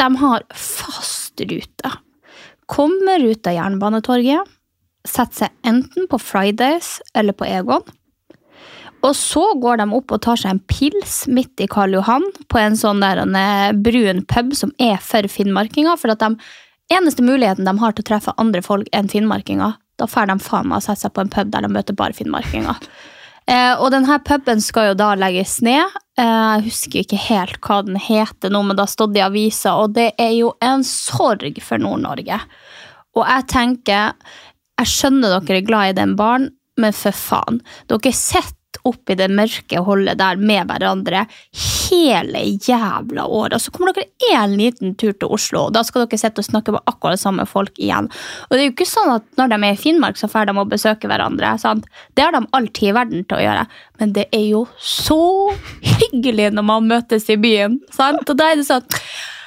de 0.00 0.08
har 0.22 0.46
fast 0.56 1.44
rute. 1.44 1.92
Kommer 2.66 3.22
ut 3.22 3.46
av 3.46 3.54
Jernbanetorget, 3.54 4.48
setter 5.06 5.46
seg 5.46 5.68
enten 5.68 6.08
på 6.10 6.18
Fridays 6.18 6.96
eller 7.14 7.36
på 7.36 7.46
Egon. 7.46 7.84
Og 9.04 9.12
så 9.14 9.44
går 9.60 9.78
de 9.78 9.86
opp 9.94 10.14
og 10.16 10.22
tar 10.24 10.40
seg 10.40 10.54
en 10.54 10.62
pils 10.72 11.26
midt 11.30 11.60
i 11.62 11.68
Karl 11.70 11.94
Johan 11.94 12.24
på 12.50 12.58
en 12.58 12.78
sånn 12.80 13.04
der 13.04 13.20
en 13.22 13.36
eh, 13.38 13.74
brun 13.76 14.24
pub 14.26 14.54
som 14.56 14.72
er 14.82 14.96
for 15.04 15.28
finnmarkinger. 15.30 16.00
For 16.00 16.10
at 16.10 16.24
de 16.24 16.32
eneste 16.92 17.24
muligheten 17.24 17.66
de 17.66 17.74
har 17.80 17.94
til 17.94 18.04
å 18.04 18.08
treffe 18.12 18.34
andre 18.40 18.62
folk 18.64 18.88
enn 18.94 19.10
finnmarkinger, 19.10 19.76
da 19.96 20.08
får 20.10 20.30
de 20.30 20.38
faen 20.44 20.68
meg 20.70 20.82
å 20.82 20.86
sette 20.86 21.06
seg 21.06 21.14
på 21.16 21.24
en 21.24 21.32
pub 21.32 21.52
der 21.52 21.64
de 21.64 21.72
møter 21.72 21.96
bare 21.98 22.16
finnmarkinger. 22.16 22.80
Eh, 23.46 23.78
og 23.78 23.92
denne 23.94 24.16
puben 24.26 24.58
skal 24.58 24.88
jo 24.88 24.94
da 24.98 25.12
legges 25.14 25.60
ned. 25.62 25.92
Eh, 26.18 26.26
jeg 26.26 26.64
husker 26.64 27.04
ikke 27.04 27.20
helt 27.28 27.60
hva 27.62 27.76
den 27.86 27.94
heter 28.02 28.50
nå, 28.50 28.58
men 28.66 28.74
det 28.74 28.82
har 28.82 28.90
stått 28.90 29.14
i 29.14 29.22
avisa, 29.22 29.76
og 29.78 29.94
det 29.94 30.08
er 30.18 30.32
jo 30.34 30.48
en 30.58 30.82
sorg 30.82 31.60
for 31.62 31.78
Nord-Norge. 31.78 32.40
Og 33.14 33.22
jeg 33.22 33.46
tenker, 33.52 34.16
jeg 34.82 34.90
skjønner 34.90 35.36
dere 35.36 35.60
er 35.60 35.68
glad 35.68 35.92
i 35.92 35.96
den 36.00 36.16
baren, 36.18 36.48
men 36.76 36.96
for 36.96 37.14
faen. 37.14 37.62
Dere 37.86 38.12
sitter 38.12 38.55
opp 38.84 39.10
i 39.10 39.16
det 39.18 39.28
mørke 39.32 39.80
hullet 39.86 40.18
der 40.20 40.40
med 40.40 40.68
hverandre 40.68 41.24
hele 41.86 42.42
jævla 42.66 43.26
året. 43.26 43.62
Så 43.62 43.72
kommer 43.74 43.94
dere 43.96 44.08
en 44.34 44.56
liten 44.58 44.94
tur 44.98 45.12
til 45.12 45.32
Oslo, 45.32 45.66
og 45.66 45.76
da 45.76 45.84
skal 45.86 46.06
dere 46.06 46.20
sitte 46.20 46.42
og 46.42 46.48
snakke 46.48 46.74
med 46.74 46.84
akkurat 46.90 47.20
samme 47.20 47.46
folk 47.48 47.78
igjen. 47.78 48.10
Og 48.48 48.56
det 48.56 48.62
er 48.62 48.68
jo 48.68 48.74
ikke 48.74 48.88
sånn 48.90 49.14
at 49.16 49.26
når 49.40 49.52
de 49.52 49.60
er 49.60 49.76
i 49.76 49.80
Finnmark, 49.80 50.18
så 50.20 50.30
får 50.30 50.50
de 50.50 50.56
å 50.58 50.66
besøke 50.68 51.10
hverandre. 51.10 51.54
Sant? 51.62 51.86
Det 52.14 52.26
har 52.26 52.34
de 52.36 52.42
alltid 52.56 52.90
i 52.90 52.96
verden 52.96 53.24
til 53.24 53.38
å 53.38 53.44
gjøre. 53.46 53.68
Men 54.00 54.16
det 54.16 54.26
er 54.34 54.44
jo 54.48 54.66
så 54.82 55.22
hyggelig 55.80 56.52
når 56.56 56.68
man 56.74 56.90
møtes 56.90 57.30
i 57.32 57.38
byen. 57.40 57.80
Sant? 57.94 58.26
Og 58.26 58.36
da 58.38 58.52
er 58.52 58.60
det 58.60 58.68
sånn 58.68 58.86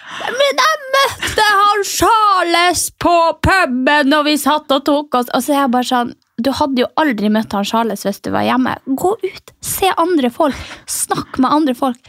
men 0.10 0.58
jeg 0.58 0.88
møtte 0.94 1.44
han 1.46 1.84
Charles 1.86 2.88
på 3.02 3.14
puben, 3.46 4.16
og 4.18 4.26
vi 4.26 4.34
satt 4.42 4.72
og 4.74 4.82
tok 4.88 5.20
oss 5.20 5.30
Og 5.36 5.44
så 5.46 5.54
er 5.54 5.62
jeg 5.62 5.74
bare 5.76 5.88
sånn 5.88 6.16
Du 6.40 6.52
hadde 6.56 6.84
jo 6.86 6.88
aldri 7.00 7.30
møtt 7.34 7.52
han 7.58 7.68
Charles 7.68 8.06
hvis 8.08 8.22
du 8.26 8.32
var 8.32 8.46
hjemme. 8.48 8.78
Gå 8.88 9.14
ut, 9.24 9.54
se 9.66 9.92
andre 10.00 10.30
folk, 10.34 10.56
snakk 10.90 11.38
med 11.44 11.52
andre 11.52 11.76
folk. 11.76 12.00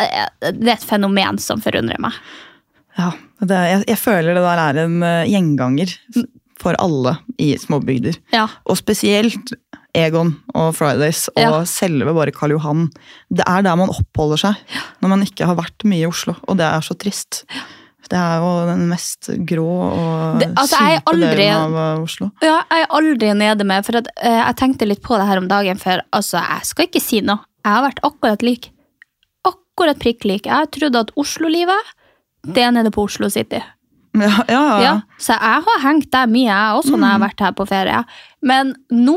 Eh, 0.00 0.26
Det 0.50 0.68
er 0.68 0.76
et 0.78 0.86
fenomen 0.88 1.38
som 1.38 1.60
forundrer 1.62 2.00
meg. 2.02 2.16
Ja, 2.98 3.12
det, 3.42 3.58
jeg, 3.70 3.84
jeg 3.90 3.98
føler 3.98 4.34
det 4.36 4.42
der 4.44 4.62
er 4.68 4.80
en 4.84 5.00
eh, 5.02 5.24
gjenganger 5.30 5.94
for 6.60 6.76
alle 6.82 7.16
i 7.42 7.52
småbygder. 7.58 8.18
Ja. 8.32 8.46
Og 8.70 8.78
spesielt 8.78 9.54
Egon 9.94 10.32
og 10.54 10.72
Fridays 10.74 11.28
og 11.36 11.42
Ja. 11.42 11.62
selve 11.70 12.14
bare 12.14 12.32
Karl 12.34 12.54
Johan. 12.56 12.88
Det 13.30 13.44
er 13.46 13.62
der 13.66 13.76
man 13.78 13.90
oppholder 13.94 14.40
seg 14.40 14.78
når 15.02 15.12
man 15.12 15.22
ikke 15.26 15.46
har 15.46 15.58
vært 15.58 15.84
mye 15.86 16.02
i 16.06 16.10
Oslo, 16.10 16.34
og 16.48 16.58
det 16.58 16.66
er 16.66 16.82
så 16.86 16.94
trist. 16.98 17.44
Det 18.10 18.18
er 18.20 18.42
jo 18.42 18.50
den 18.68 18.84
mest 18.90 19.30
grå 19.48 19.66
og 19.66 20.38
Det- 20.40 20.50
altså, 20.54 20.76
kjipe 20.76 21.12
aldri- 21.12 21.30
delen 21.36 21.56
av 21.64 21.74
eh, 21.98 22.02
Oslo. 22.04 22.30
Ja, 22.42 22.62
jeg 22.70 22.82
er 22.84 22.94
aldri 22.98 23.32
nede 23.34 23.64
med, 23.64 23.84
for 23.86 23.96
at, 23.96 24.08
uh, 24.22 24.40
jeg 24.46 24.56
tenkte 24.56 24.86
litt 24.88 25.02
på 25.02 25.16
det 25.18 25.26
her 25.26 25.38
om 25.38 25.48
dagen, 25.48 25.76
for 25.80 26.02
altså, 26.12 26.40
jeg 26.42 26.64
skal 26.70 26.86
ikke 26.86 27.00
si 27.02 27.20
noe. 27.20 27.40
Jeg 27.64 27.72
har 27.72 27.82
vært 27.90 28.02
akkurat 28.04 28.42
lik. 28.42 28.70
Akkurat 29.44 29.98
prikk 29.98 30.24
lik. 30.24 30.46
Jeg 30.46 30.70
trodde 30.70 31.00
at 31.00 31.10
Oslo-livet, 31.16 31.94
det 32.46 32.62
er 32.62 32.70
nede 32.76 32.90
på 32.92 33.04
Oslo 33.08 33.28
City. 33.32 33.62
Ja, 34.14 34.30
ja, 34.48 34.62
ja. 34.80 34.94
Så 35.18 35.32
jeg 35.34 35.64
har 35.66 35.80
hengt 35.82 36.10
der 36.12 36.28
mye, 36.30 36.46
jeg 36.46 36.76
også, 36.78 36.94
når 36.94 37.08
jeg 37.08 37.16
har 37.18 37.22
vært 37.28 37.40
her 37.40 37.52
på 37.58 37.66
ferie. 37.66 38.04
Men 38.46 38.74
nå, 38.92 39.16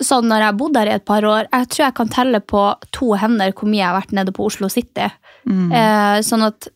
sånn 0.00 0.24
når 0.30 0.38
jeg 0.40 0.48
har 0.48 0.56
bodd 0.62 0.76
her 0.80 0.86
i 0.88 0.94
et 0.96 1.04
par 1.04 1.26
år, 1.28 1.44
jeg 1.52 1.68
tror 1.68 1.84
jeg 1.84 1.94
kan 1.98 2.08
telle 2.08 2.40
på 2.40 2.62
to 2.96 3.10
hender 3.20 3.52
hvor 3.52 3.68
mye 3.68 3.82
jeg 3.82 3.90
har 3.90 3.98
vært 4.00 4.12
nede 4.16 4.32
på 4.32 4.46
Oslo 4.48 4.70
City. 4.72 5.10
Eh, 5.50 6.20
sånn 6.24 6.46
at 6.46 6.68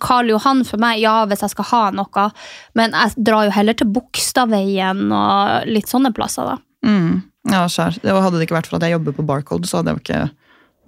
Karl 0.00 0.30
Johan 0.30 0.64
for 0.68 0.82
meg, 0.82 1.00
ja, 1.02 1.24
hvis 1.26 1.42
jeg 1.42 1.54
skal 1.54 1.68
ha 1.72 1.82
noe, 1.96 2.26
men 2.78 2.94
jeg 2.94 3.24
drar 3.26 3.48
jo 3.48 3.54
heller 3.56 3.74
til 3.76 3.90
Bogstadveien 3.90 5.06
og 5.10 5.66
litt 5.70 5.90
sånne 5.90 6.12
plasser, 6.16 6.46
da. 6.46 6.58
Mm. 6.86 7.22
ja 7.50 7.64
skjær. 7.68 7.98
Det 8.00 8.12
Hadde 8.14 8.38
det 8.38 8.46
ikke 8.46 8.56
vært 8.56 8.70
for 8.70 8.78
at 8.78 8.86
jeg 8.86 8.94
jobber 8.96 9.16
på 9.18 9.26
Barcode, 9.28 9.68
så 9.68 9.80
hadde 9.80 9.92
jeg 9.92 9.98
jo 10.00 10.04
ikke 10.06 10.20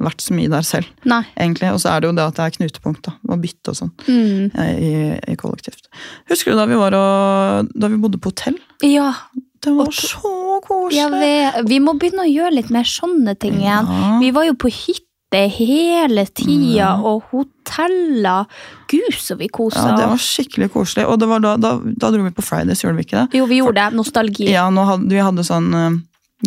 vært 0.02 0.24
så 0.24 0.34
mye 0.34 0.50
der 0.50 0.64
selv. 0.66 0.88
Nei. 1.06 1.22
egentlig. 1.36 1.68
Og 1.74 1.80
så 1.82 1.92
er 1.92 2.02
det 2.02 2.08
jo 2.10 2.16
det 2.16 2.24
at 2.24 2.38
det 2.38 2.46
er 2.46 2.56
knutepunkt, 2.56 3.04
da. 3.06 3.12
Å 3.30 3.38
bytte 3.38 3.72
og 3.74 3.78
sånn. 3.78 3.92
Mm. 4.08 4.50
eh, 4.58 4.72
I, 4.74 4.92
I 5.30 5.36
kollektivt. 5.38 5.86
Husker 6.32 6.52
du 6.54 6.58
da 6.58 6.66
vi 6.70 6.78
var 6.80 6.96
og, 6.98 7.70
da 7.74 7.90
vi 7.92 8.00
bodde 8.02 8.18
på 8.22 8.32
hotell? 8.32 8.58
Ja, 8.86 9.12
Det 9.62 9.70
var 9.76 9.92
så 9.94 10.58
koselig! 10.64 10.98
Ja, 10.98 11.06
vi, 11.12 11.66
vi 11.70 11.78
må 11.84 11.94
begynne 11.94 12.24
å 12.24 12.30
gjøre 12.32 12.56
litt 12.56 12.72
mer 12.74 12.88
sånne 12.88 13.36
ting 13.38 13.60
igjen. 13.60 13.86
Ja. 13.86 14.16
Vi 14.18 14.32
var 14.34 14.48
jo 14.48 14.56
på 14.58 14.72
hytte 14.74 15.06
hele 15.48 16.26
tida, 16.26 16.92
og 17.02 17.22
hoteller. 17.32 18.44
Gud, 18.92 19.14
så 19.18 19.36
vi 19.40 19.48
kosa 19.48 19.88
Ja, 19.90 19.96
det 19.96 20.06
var 20.12 20.20
skikkelig 20.20 20.70
koselig. 20.74 21.06
Og 21.08 21.18
det 21.18 21.28
var 21.30 21.40
da, 21.40 21.56
da, 21.56 21.76
da 21.80 22.10
dro 22.12 22.22
vi 22.26 22.30
på 22.36 22.42
Fridays, 22.44 22.82
gjorde 22.84 22.96
vi 23.00 23.06
ikke 23.08 23.22
det? 23.26 23.38
Jo, 23.40 23.46
vi 23.50 23.60
gjorde 23.62 23.80
det. 23.80 23.96
Nostalgi. 23.96 24.50
Ja, 24.52 24.68
hadde, 24.70 25.08
vi 25.08 25.22
hadde 25.22 25.44
sånn 25.46 25.70
uh, 25.74 25.90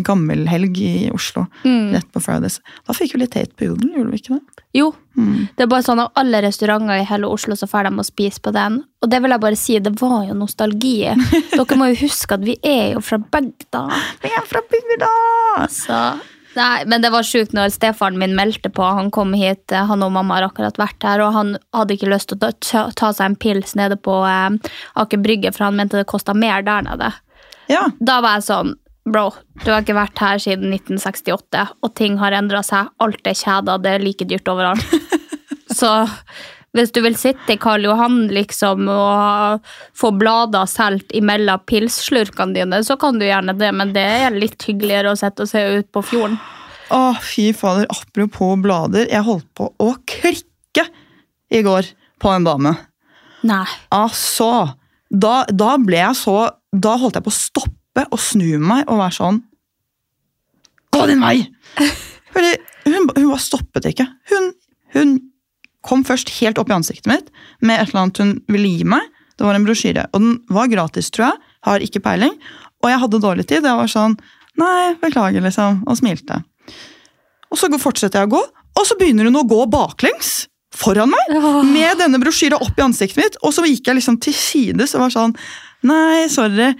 gammelhelg 0.04 0.76
i 0.78 1.10
Oslo 1.14 1.46
Mm. 1.64 1.92
rett 1.94 2.08
på 2.12 2.20
Fridays. 2.20 2.60
Da 2.86 2.92
fikk 2.94 3.14
vi 3.14 3.22
litt 3.24 3.34
hate 3.34 3.54
på 3.56 3.64
jodel, 3.70 3.90
gjorde 3.96 4.10
vi 4.12 4.20
ikke 4.20 4.34
det? 4.38 4.62
Jo, 4.76 4.94
Mm. 5.16 5.48
det 5.56 5.62
er 5.64 5.66
bare 5.72 5.82
sånn 5.82 6.02
at 6.02 6.12
alle 6.20 6.42
restauranter 6.44 7.00
i 7.00 7.04
hele 7.08 7.24
Oslo 7.32 7.54
så 7.56 7.64
får 7.66 7.84
de 7.88 7.96
å 7.96 8.04
spise 8.04 8.38
på 8.44 8.52
den. 8.52 8.82
Og 9.02 9.08
det 9.08 9.22
vil 9.22 9.30
jeg 9.30 9.40
bare 9.40 9.56
si, 9.56 9.78
det 9.80 9.94
var 9.98 10.26
jo 10.28 10.34
nostalgi. 10.34 10.98
Dere 11.56 11.76
må 11.80 11.88
jo 11.88 11.96
huske 12.06 12.34
at 12.36 12.44
vi 12.44 12.58
er 12.62 12.92
jo 12.92 13.00
fra 13.00 13.16
bygda. 13.18 13.86
Vi 14.22 14.28
er 14.28 14.44
fra 14.44 14.60
bygda! 14.60 15.12
Så 15.72 16.20
Nei, 16.56 16.86
men 16.88 17.02
det 17.04 17.10
var 17.12 17.26
sjukt 17.26 17.52
når 17.56 17.74
stefaren 17.74 18.16
min 18.20 18.34
meldte 18.36 18.70
på. 18.72 18.84
Han 18.96 19.10
kom 19.12 19.34
hit, 19.36 19.72
eh, 19.72 19.84
han 19.84 20.04
og 20.04 20.14
mamma 20.14 20.38
har 20.38 20.48
akkurat 20.48 20.78
vært 20.80 21.04
her, 21.04 21.20
og 21.24 21.34
han 21.36 21.54
hadde 21.76 21.96
ikke 21.96 22.08
lyst 22.08 22.30
til 22.32 22.40
å 22.40 22.50
ta, 22.64 22.86
ta 22.96 23.12
seg 23.12 23.30
en 23.30 23.38
pils 23.40 23.76
nede 23.76 23.98
på 24.00 24.16
eh, 24.24 24.72
Aker 25.02 25.20
Brygge, 25.20 25.52
for 25.52 25.68
han 25.68 25.76
mente 25.76 26.00
det 26.00 26.08
kosta 26.08 26.34
mer 26.36 26.64
der 26.66 26.86
nede. 26.88 27.12
Ja. 27.68 27.86
Da 28.00 28.20
var 28.24 28.38
jeg 28.38 28.48
sånn 28.48 28.76
Bro, 29.06 29.28
du 29.62 29.68
har 29.70 29.84
ikke 29.84 29.94
vært 29.94 30.18
her 30.18 30.40
siden 30.42 30.72
1968, 30.74 31.60
og 31.78 31.92
ting 31.94 32.16
har 32.18 32.34
endra 32.34 32.58
seg. 32.66 32.88
Alt 32.98 33.28
er 33.30 33.36
kjeda, 33.38 33.76
det 33.78 33.92
er 33.92 34.02
like 34.02 34.26
dyrt 34.26 34.50
overalt. 34.50 34.82
Så 35.78 35.92
hvis 36.76 36.92
du 36.94 37.00
vil 37.04 37.16
sitte 37.18 37.54
i 37.54 37.60
Karl 37.60 37.86
Johan 37.86 38.26
liksom, 38.32 38.88
og 38.92 39.70
få 39.96 40.12
blader 40.16 40.68
solgt 40.70 41.14
imellom 41.16 41.62
pilsslurkene 41.68 42.56
dine, 42.56 42.82
så 42.86 42.98
kan 43.00 43.18
du 43.18 43.26
gjerne 43.26 43.56
det, 43.58 43.72
men 43.76 43.94
det 43.96 44.04
er 44.26 44.36
litt 44.36 44.62
hyggeligere 44.68 45.14
å 45.14 45.18
sitte 45.18 45.46
og 45.46 45.50
se 45.50 45.64
ut 45.78 45.90
på 45.94 46.04
fjorden. 46.12 46.38
Å, 46.94 47.16
fy 47.18 47.50
fader. 47.56 47.88
Apropos 47.90 48.54
blader. 48.62 49.08
Jeg 49.10 49.26
holdt 49.26 49.48
på 49.58 49.72
å 49.82 49.88
klikke 50.06 50.86
i 51.50 51.62
går 51.66 51.88
på 52.22 52.30
en 52.30 52.46
dame. 52.46 52.76
Nei. 53.46 53.64
Altså, 53.94 54.50
da, 55.10 55.40
da 55.50 55.76
ble 55.78 56.00
jeg 56.00 56.18
så 56.18 56.38
Da 56.74 56.96
holdt 56.98 57.14
jeg 57.14 57.22
på 57.22 57.30
å 57.30 57.36
stoppe 57.36 58.02
og 58.10 58.18
snu 58.18 58.56
meg 58.58 58.88
og 58.90 58.98
være 58.98 59.14
sånn 59.14 59.36
Gå 60.90 61.04
din 61.06 61.22
vei! 61.22 61.44
Fordi 62.34 62.50
hun, 62.86 63.06
hun 63.16 63.28
bare 63.30 63.42
stoppet 63.42 63.86
ikke. 63.90 64.06
Hun, 64.30 64.50
hun 64.96 65.14
kom 65.86 66.02
først 66.06 66.32
helt 66.40 66.58
opp 66.58 66.70
i 66.72 66.76
ansiktet 66.76 67.06
mitt 67.10 67.28
med 67.62 67.78
et 67.80 67.88
eller 67.92 68.02
annet 68.06 68.20
hun 68.22 68.32
ville 68.52 68.70
gi 68.78 68.84
meg. 68.88 69.06
Det 69.36 69.44
var 69.46 69.54
en 69.58 69.66
brosjyre, 69.66 70.06
og 70.16 70.22
den 70.24 70.36
var 70.50 70.68
gratis, 70.72 71.10
tror 71.12 71.28
jeg. 71.30 71.40
Har 71.68 71.82
ikke 71.84 72.00
peiling. 72.04 72.34
Og 72.84 72.90
jeg 72.90 73.00
hadde 73.02 73.20
dårlig 73.22 73.44
tid. 73.50 73.64
Jeg 73.66 73.80
var 73.82 73.90
sånn 73.92 74.18
Nei, 74.56 74.94
beklager, 74.96 75.42
liksom. 75.44 75.82
Og 75.84 75.98
smilte. 75.98 76.38
Og 77.52 77.58
så 77.60 77.68
går- 77.68 77.82
fortsetter 77.82 78.22
jeg 78.22 78.30
å 78.30 78.34
gå, 78.38 78.40
og 78.80 78.86
så 78.88 78.96
begynner 78.96 79.28
hun 79.28 79.36
å 79.36 79.48
gå 79.48 79.66
baklengs 79.68 80.46
foran 80.72 81.10
meg 81.12 81.34
med 81.68 81.98
denne 82.00 82.18
brosjyra 82.20 82.56
opp 82.64 82.78
i 82.80 82.82
ansiktet 82.84 83.16
mitt, 83.20 83.36
og 83.44 83.52
så 83.52 83.64
gikk 83.68 83.86
jeg 83.90 83.96
liksom 83.98 84.16
til 84.20 84.32
sides 84.32 84.94
og 84.96 85.04
var 85.06 85.12
sånn 85.12 85.36
Nei, 85.86 86.26
sorry. 86.32 86.70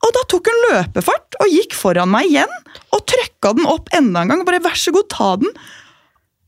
Og 0.00 0.12
da 0.16 0.22
tok 0.32 0.48
hun 0.48 0.62
løpefart 0.70 1.36
og 1.44 1.52
gikk 1.52 1.76
foran 1.76 2.08
meg 2.08 2.30
igjen 2.32 2.52
og 2.96 3.04
trøkka 3.06 3.52
den 3.56 3.66
opp 3.68 3.92
enda 3.92 4.22
en 4.24 4.28
gang. 4.32 4.40
og 4.40 4.46
Bare 4.48 4.60
vær 4.64 4.76
så 4.80 4.92
god, 4.96 5.08
ta 5.12 5.36
den. 5.36 5.52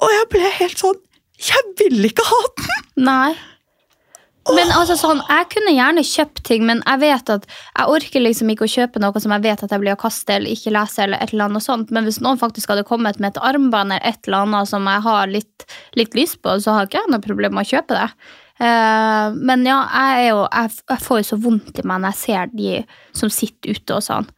Og 0.01 0.09
jeg 0.09 0.29
ble 0.33 0.51
helt 0.57 0.81
sånn 0.81 0.97
Jeg 1.43 1.73
vil 1.81 2.07
ikke 2.07 2.27
ha 2.27 2.43
den! 2.61 2.85
Nei. 3.09 3.33
Men 4.51 4.73
altså 4.75 4.97
sånn, 4.99 5.21
Jeg 5.29 5.47
kunne 5.53 5.73
gjerne 5.75 6.03
kjøpt 6.03 6.41
ting, 6.49 6.65
men 6.67 6.81
jeg 6.83 6.99
vet 6.99 7.31
at 7.31 7.45
jeg 7.47 7.93
orker 7.95 8.25
liksom 8.25 8.51
ikke 8.51 8.67
å 8.67 8.73
kjøpe 8.73 9.03
noe 9.03 9.23
som 9.23 9.35
jeg 9.37 9.45
vet 9.45 9.63
at 9.63 9.71
jeg 9.71 9.83
blir 9.83 9.95
å 9.95 10.01
kaste 10.01 10.35
eller 10.35 10.51
ikke 10.51 10.75
lese. 10.75 11.05
eller 11.05 11.23
et 11.23 11.33
eller 11.33 11.47
annet 11.47 11.67
sånt. 11.67 11.93
Men 11.95 12.09
hvis 12.09 12.19
noen 12.25 12.41
faktisk 12.41 12.73
hadde 12.73 12.87
kommet 12.89 13.21
med 13.23 13.33
et 13.33 13.43
armbånd 13.43 13.95
eller 13.95 14.03
et 14.03 14.27
eller 14.27 14.49
annet 14.49 14.71
som 14.71 14.89
jeg 14.91 15.05
har 15.07 15.31
litt, 15.31 15.67
litt 15.99 16.19
lyst 16.19 16.41
på, 16.43 16.57
så 16.59 16.75
har 16.75 16.91
ikke 16.91 17.05
jeg 17.05 17.15
noe 17.15 17.23
problem 17.23 17.55
med 17.55 17.67
å 17.67 17.71
kjøpe 17.71 17.99
det. 17.99 18.09
Uh, 18.63 19.35
men 19.39 19.65
ja, 19.67 19.79
jeg, 19.91 20.19
er 20.19 20.29
jo, 20.33 20.43
jeg, 20.47 20.77
jeg 20.91 21.07
får 21.07 21.23
jo 21.23 21.29
så 21.31 21.39
vondt 21.47 21.79
i 21.79 21.87
meg 21.87 22.03
når 22.03 22.13
jeg 22.13 22.23
ser 22.23 22.53
de 22.53 22.75
som 23.19 23.31
sitter 23.33 23.79
ute 23.79 23.99
og 23.99 24.07
sånn. 24.11 24.29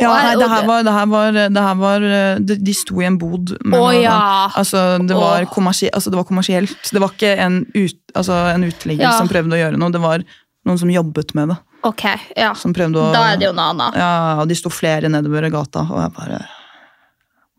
Ja, 0.00 0.12
nei, 0.16 0.34
det 0.40 0.48
her 0.50 0.64
var, 0.66 0.82
det 0.86 0.92
her 0.94 1.06
var, 1.10 1.36
det 1.36 1.64
her 1.66 1.76
var 1.80 2.06
de, 2.40 2.56
de 2.56 2.74
sto 2.74 3.00
i 3.02 3.06
en 3.06 3.18
bod. 3.20 3.52
med 3.62 3.78
Å, 3.78 3.92
ja. 3.94 4.16
Altså, 4.56 4.98
det, 5.02 5.14
var 5.18 5.44
altså, 5.46 6.10
det 6.10 6.18
var 6.18 6.26
kommersielt. 6.28 6.90
Det 6.90 7.02
var 7.02 7.14
ikke 7.14 7.34
en, 7.44 7.60
ut, 7.74 8.00
altså, 8.14 8.40
en 8.54 8.66
uteligger 8.66 9.06
Ja. 9.06 9.12
som 9.18 9.30
prøvde 9.30 9.54
å 9.54 9.60
gjøre 9.60 9.78
noe. 9.80 9.94
Det 9.94 10.02
var 10.02 10.24
noen 10.66 10.80
som 10.80 10.90
jobbet 10.90 11.34
med 11.38 11.52
det. 11.54 11.58
Ok, 11.84 12.04
ja. 12.36 12.54
Som 12.56 12.72
prøvde 12.74 12.96
å, 12.96 13.12
Da 13.12 13.26
er 13.34 13.40
det 13.40 13.50
jo 13.50 13.54
noe 13.56 13.70
annet. 13.74 13.96
Ja, 14.00 14.12
og 14.40 14.48
De 14.48 14.56
sto 14.56 14.72
flere 14.72 15.10
nedover 15.12 15.50
gata, 15.52 15.84
og 15.90 16.00
jeg 16.00 16.14
bare 16.16 16.42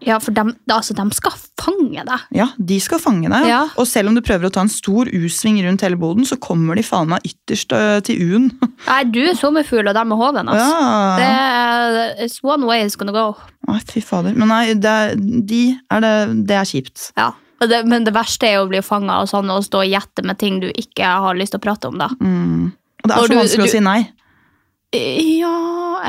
Ja, 0.03 0.17
for 0.19 0.35
dem, 0.35 0.49
altså, 0.69 0.91
de 0.93 1.03
skal 1.15 1.31
fange 1.61 2.03
deg. 2.03 2.23
Ja, 2.35 2.49
de 2.59 2.79
skal 2.83 2.99
fange 2.99 3.29
deg. 3.31 3.45
Ja. 3.47 3.61
Og 3.79 3.87
selv 3.87 4.11
om 4.11 4.17
du 4.17 4.21
prøver 4.21 4.49
å 4.49 4.51
ta 4.51 4.59
en 4.65 4.69
stor 4.69 5.07
U-sving 5.07 5.61
rundt 5.63 5.85
hele 5.85 5.95
boden, 5.97 6.25
så 6.27 6.35
kommer 6.37 6.75
de 6.75 6.83
faen 6.83 7.07
meg 7.13 7.23
ytterst 7.25 7.71
øh, 7.73 8.01
til 8.05 8.19
U-en. 8.25 8.49
Nei, 8.89 8.99
du 9.07 9.21
er 9.23 9.37
sommerfugl, 9.39 9.87
og 9.87 9.95
dem 9.95 10.11
er 10.11 10.19
hoven. 10.19 10.51
Altså. 10.51 10.67
Ja. 10.67 11.15
Det 11.21 11.29
er, 11.31 12.25
it's 12.27 12.41
one 12.43 12.67
way 12.67 12.83
it's 12.83 12.97
gonna 12.99 13.15
go. 13.15 13.29
Nei, 13.69 13.79
fy 13.87 14.03
fader. 14.03 14.35
Men 14.35 14.51
nei, 14.51 14.75
det 14.75 14.97
de 15.47 15.61
er 15.89 16.03
det, 16.03 16.13
det 16.51 16.59
er 16.59 16.69
kjipt. 16.69 17.07
Ja. 17.17 17.31
Det, 17.65 17.79
men 17.87 18.03
det 18.05 18.11
verste 18.13 18.45
er 18.49 18.57
jo 18.59 18.65
å 18.67 18.69
bli 18.69 18.83
fanga 18.83 19.21
og 19.23 19.29
sånn, 19.31 19.47
og 19.49 19.63
stå 19.65 19.79
og 19.85 19.89
gjette 19.89 20.21
med 20.27 20.37
ting 20.37 20.59
du 20.61 20.67
ikke 20.75 21.07
har 21.23 21.39
lyst 21.39 21.55
til 21.55 21.63
å 21.63 21.65
prate 21.69 21.87
om. 21.89 21.95
da. 22.03 22.11
Mm. 22.19 22.67
Og 22.75 23.07
det 23.07 23.15
er 23.15 23.23
så 23.23 23.31
du- 23.31 23.37
vanskelig 23.39 23.63
du- 23.63 23.69
å 23.71 23.75
si 23.77 23.81
nei. 23.87 23.99
Ja, 25.39 25.55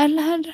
eller 0.03 0.45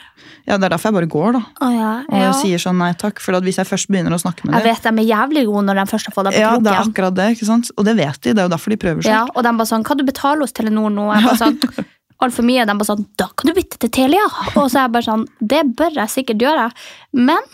Ja, 0.46 0.56
Det 0.58 0.66
er 0.66 0.72
derfor 0.74 0.90
jeg 0.90 0.96
bare 0.98 1.08
går, 1.12 1.36
da. 1.36 1.42
Å 1.62 1.68
ja. 1.70 1.90
Og 2.08 2.18
ja. 2.18 2.32
sier 2.34 2.58
sånn 2.62 2.78
nei 2.82 2.90
takk. 2.98 3.20
For 3.22 3.38
hvis 3.44 3.60
jeg 3.60 3.68
først 3.68 3.90
begynner 3.92 4.14
å 4.16 4.20
snakke 4.20 4.44
med 4.44 4.54
dem 4.56 4.58
Jeg 4.60 4.68
vet 4.72 4.86
de 4.88 4.92
er 5.04 5.08
jævlig 5.12 5.44
gode 5.48 5.64
når 5.68 5.80
de 5.80 5.86
først 5.92 6.10
har 6.10 6.16
fått 6.16 6.28
deg 6.28 6.36
på 6.36 6.42
Ja, 6.42 6.52
det 6.58 6.72
er 6.72 6.80
akkurat 6.82 7.16
det, 7.18 7.26
ikke 7.36 7.48
sant? 7.48 7.70
Og 7.76 7.86
det 7.86 7.96
vet 8.00 8.20
de. 8.20 8.34
Det 8.34 8.42
er 8.42 8.48
jo 8.48 8.54
derfor 8.54 8.74
de 8.74 8.80
prøver 8.84 9.06
seg. 9.06 9.14
Ja, 9.14 9.24
og 9.30 9.42
de 9.46 9.52
bare 9.60 9.70
sånn 9.70 9.86
Kan 9.86 10.00
du 10.00 10.04
betale 10.08 10.42
hos 10.46 10.54
Telenor 10.56 10.90
nå? 10.94 11.08
Jeg 11.14 11.28
bare 11.28 11.40
sånn, 11.44 11.58
Altfor 12.26 12.46
mye. 12.46 12.66
De 12.66 12.76
bare 12.78 12.90
sånn 12.90 13.04
Da 13.18 13.28
kan 13.30 13.50
du 13.50 13.56
bytte 13.56 13.78
til 13.82 13.92
Telia! 13.94 14.24
Og 14.56 14.66
så 14.66 14.82
er 14.82 14.88
jeg 14.88 14.94
bare 14.98 15.08
sånn 15.08 15.26
Det 15.38 15.62
bør 15.78 16.00
jeg 16.02 16.14
sikkert 16.16 16.42
gjøre. 16.46 16.70
Men 17.18 17.52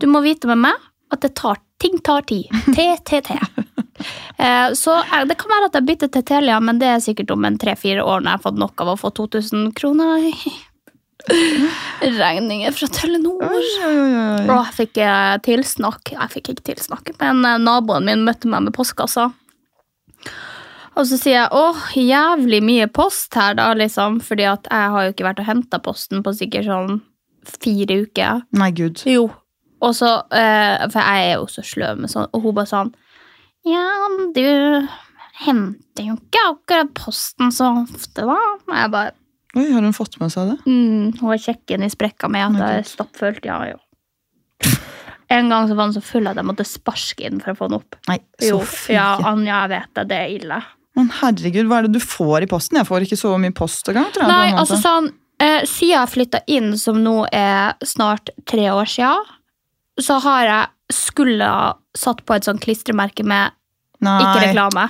du 0.00 0.08
må 0.08 0.22
vite 0.24 0.48
med 0.48 0.62
meg 0.64 0.86
at 1.12 1.20
det 1.24 1.34
tar, 1.36 1.58
ting 1.82 1.98
tar 2.06 2.22
tid. 2.28 2.46
TTT. 2.76 3.34
Eh, 4.38 4.72
Så 4.78 4.94
eh, 4.96 5.24
det 5.28 5.36
kan 5.40 5.50
være 5.52 5.68
at 5.68 5.76
jeg 5.76 5.88
bytter 5.88 6.08
til 6.14 6.22
Telia, 6.24 6.60
men 6.62 6.78
det 6.80 6.88
er 6.88 7.02
sikkert 7.04 7.32
om 7.34 7.44
en 7.44 7.58
tre-fire 7.60 8.04
år 8.04 8.22
når 8.22 8.30
jeg 8.30 8.38
har 8.38 8.44
fått 8.46 8.60
nok 8.62 8.84
av 8.84 8.92
å 8.94 8.98
få 9.00 9.10
2000 9.18 9.72
kroner 9.76 10.30
regninger 12.20 12.74
fra 12.76 12.88
Telenor. 12.94 13.42
Og 13.44 14.54
jeg 14.54 14.76
fikk 14.78 15.00
eh, 15.04 15.34
tilsnakk. 15.46 16.14
Jeg 16.14 16.32
fikk 16.34 16.52
ikke 16.54 16.68
tilsnakk, 16.72 17.12
men 17.20 17.44
eh, 17.46 17.60
naboen 17.62 18.08
min 18.08 18.24
møtte 18.26 18.50
meg 18.50 18.66
med 18.66 18.76
postkassa. 18.76 19.30
Og 20.98 21.06
så 21.06 21.16
sier 21.16 21.36
jeg 21.36 21.52
åh, 21.56 21.84
jævlig 21.96 22.60
mye 22.66 22.88
post 22.92 23.36
her, 23.38 23.54
da, 23.58 23.70
liksom. 23.78 24.18
Fordi 24.24 24.48
at 24.50 24.66
jeg 24.70 24.94
har 24.94 25.06
jo 25.06 25.12
ikke 25.14 25.28
vært 25.28 25.44
og 25.44 25.48
henta 25.48 25.80
posten 25.82 26.24
på 26.26 26.34
sikkert 26.36 26.68
sånn 26.68 26.98
fire 27.60 28.02
uker. 28.04 28.42
Nei, 28.58 28.72
gud. 28.76 29.04
Jo. 29.08 29.28
Og 29.80 29.94
så, 29.96 30.18
eh, 30.36 30.88
For 30.90 31.00
jeg 31.00 31.30
er 31.30 31.38
jo 31.38 31.46
så 31.48 31.64
sløv 31.64 32.02
med 32.02 32.12
sånn, 32.12 32.28
og 32.34 32.42
hun 32.44 32.58
bare 32.58 32.68
sånn 32.68 32.90
Ja, 33.64 33.86
du 34.34 34.88
henter 35.40 36.04
jo 36.04 36.16
ikke 36.18 36.42
akkurat 36.50 36.92
posten 36.96 37.52
så 37.52 37.70
ofte, 37.84 38.26
da. 38.28 38.36
Og 38.36 38.76
jeg 38.76 38.92
bare 38.92 39.14
Oi, 39.58 39.64
Har 39.72 39.82
hun 39.82 39.94
fått 39.96 40.20
med 40.20 40.30
seg 40.30 40.52
det? 40.52 40.58
Mm, 40.70 41.16
hun 41.18 41.32
er 41.34 41.40
kjekken 41.42 41.82
i 41.82 41.88
sprekka 41.90 42.28
mi. 42.30 42.42
At 42.44 42.58
jeg 42.60 42.82
er 42.82 42.86
stappfullt. 42.86 43.46
Ja, 43.46 43.62
jo. 43.72 43.78
En 45.30 45.48
gang 45.50 45.68
så 45.68 45.76
var 45.78 45.88
han 45.88 45.94
så 45.94 46.02
full 46.02 46.26
at 46.26 46.38
jeg 46.38 46.46
måtte 46.46 46.66
sparke 46.66 47.26
inn 47.26 47.38
for 47.42 47.52
å 47.52 47.58
få 47.58 47.68
den 47.70 47.78
opp. 47.78 47.96
Nei, 48.10 48.18
så 48.42 48.50
Jo, 48.50 48.60
ja, 48.94 49.08
Anja, 49.30 49.60
jeg 49.62 49.70
vet 49.74 49.90
det. 49.98 50.04
Det 50.10 50.18
er 50.18 50.32
ille. 50.34 50.58
Men 50.98 51.10
herregud, 51.20 51.68
hva 51.70 51.78
er 51.78 51.86
det 51.86 51.94
du 51.94 52.02
får 52.02 52.46
i 52.46 52.50
posten? 52.50 52.80
Jeg 52.80 52.88
får 52.88 53.06
ikke 53.06 53.18
så 53.20 53.36
mye 53.38 53.54
post 53.54 53.90
engang. 53.92 54.10
Nei, 54.26 54.48
altså 54.58 54.78
sånn 54.80 55.06
eh, 55.38 55.62
Siden 55.70 55.94
jeg 55.94 56.12
flytta 56.14 56.40
inn, 56.50 56.72
som 56.78 56.98
nå 57.02 57.14
er 57.30 57.78
snart 57.86 58.32
tre 58.50 58.66
år 58.74 58.90
sia, 58.90 59.12
så 60.02 60.18
har 60.26 60.42
jeg 60.48 60.94
skulle 60.94 61.46
ha 61.46 61.70
satt 61.96 62.24
på 62.26 62.34
et 62.34 62.46
sånt 62.46 62.62
klistremerke 62.64 63.22
med 63.26 63.54
Nei. 64.02 64.18
ikke 64.18 64.42
reklame. 64.48 64.88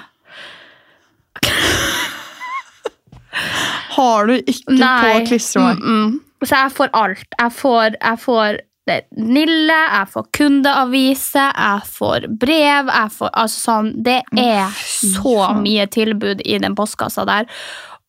Har 4.00 4.26
du 4.30 4.34
ikke 4.40 4.80
på 4.80 5.14
klistremerker. 5.28 5.84
Mm 5.84 6.10
-mm. 6.10 6.18
Så 6.44 6.56
jeg 6.56 6.72
får 6.72 6.90
alt. 6.92 7.26
Jeg 7.38 7.52
får, 7.52 7.96
jeg 8.00 8.18
får 8.18 8.60
Nille, 9.16 9.76
jeg 9.92 10.06
får 10.12 10.24
kundeavise, 10.34 11.44
jeg 11.54 11.80
får 11.86 12.26
brev. 12.40 12.88
Jeg 12.90 13.12
får, 13.12 13.30
altså 13.32 13.60
sånn, 13.60 13.92
det 14.02 14.22
er 14.34 14.72
så 14.90 15.52
mye 15.54 15.86
tilbud 15.86 16.42
i 16.44 16.58
den 16.58 16.74
postkassa 16.74 17.24
der. 17.28 17.46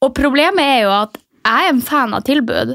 Og 0.02 0.16
problemet 0.18 0.64
er 0.64 0.82
jo 0.88 0.92
at 0.96 1.20
jeg 1.46 1.68
er 1.68 1.70
en 1.70 1.82
fan 1.82 2.14
av 2.18 2.26
tilbud, 2.26 2.74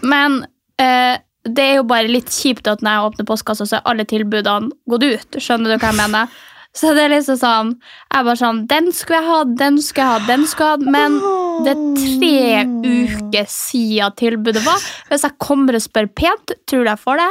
men 0.00 0.46
eh, 0.80 1.18
det 1.46 1.64
er 1.64 1.78
jo 1.78 1.86
bare 1.88 2.10
litt 2.10 2.32
kjipt 2.32 2.68
at 2.70 2.82
når 2.82 2.96
jeg 2.96 3.10
åpner 3.10 3.28
postkassa, 3.28 3.66
så 3.68 3.78
er 3.78 3.88
alle 3.90 4.06
tilbudene 4.08 4.72
gått 4.90 5.06
ut. 5.06 5.38
Skjønner 5.42 5.74
du 5.74 5.76
hva 5.76 5.92
jeg 5.92 6.00
mener? 6.00 6.40
Så 6.76 6.92
det 6.96 7.06
er 7.06 7.12
liksom 7.14 7.38
sånn 7.40 7.70
Jeg 7.78 8.26
bare 8.26 8.36
sånn 8.36 8.58
Den 8.68 8.90
skulle 8.92 9.22
jeg 9.22 9.28
ha, 9.30 9.38
den 9.62 9.78
skulle 9.82 10.04
jeg 10.04 10.12
ha, 10.12 10.26
den 10.28 10.46
skulle 10.50 10.74
jeg 10.74 10.82
ha. 10.84 10.94
Men 10.96 11.18
det 11.64 11.72
er 11.72 11.84
tre 11.96 12.64
uker 12.84 13.46
siden 13.48 14.16
tilbudet 14.20 14.64
var. 14.66 14.82
Hvis 15.08 15.24
jeg 15.24 15.38
kommer 15.42 15.78
og 15.78 15.84
spør 15.84 16.10
pent, 16.12 16.52
tror 16.68 16.84
du 16.84 16.90
jeg 16.92 17.02
får 17.02 17.22
det? 17.22 17.30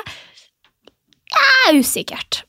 Jeg 1.36 1.68
er 1.70 1.78
usikkert. 1.82 2.40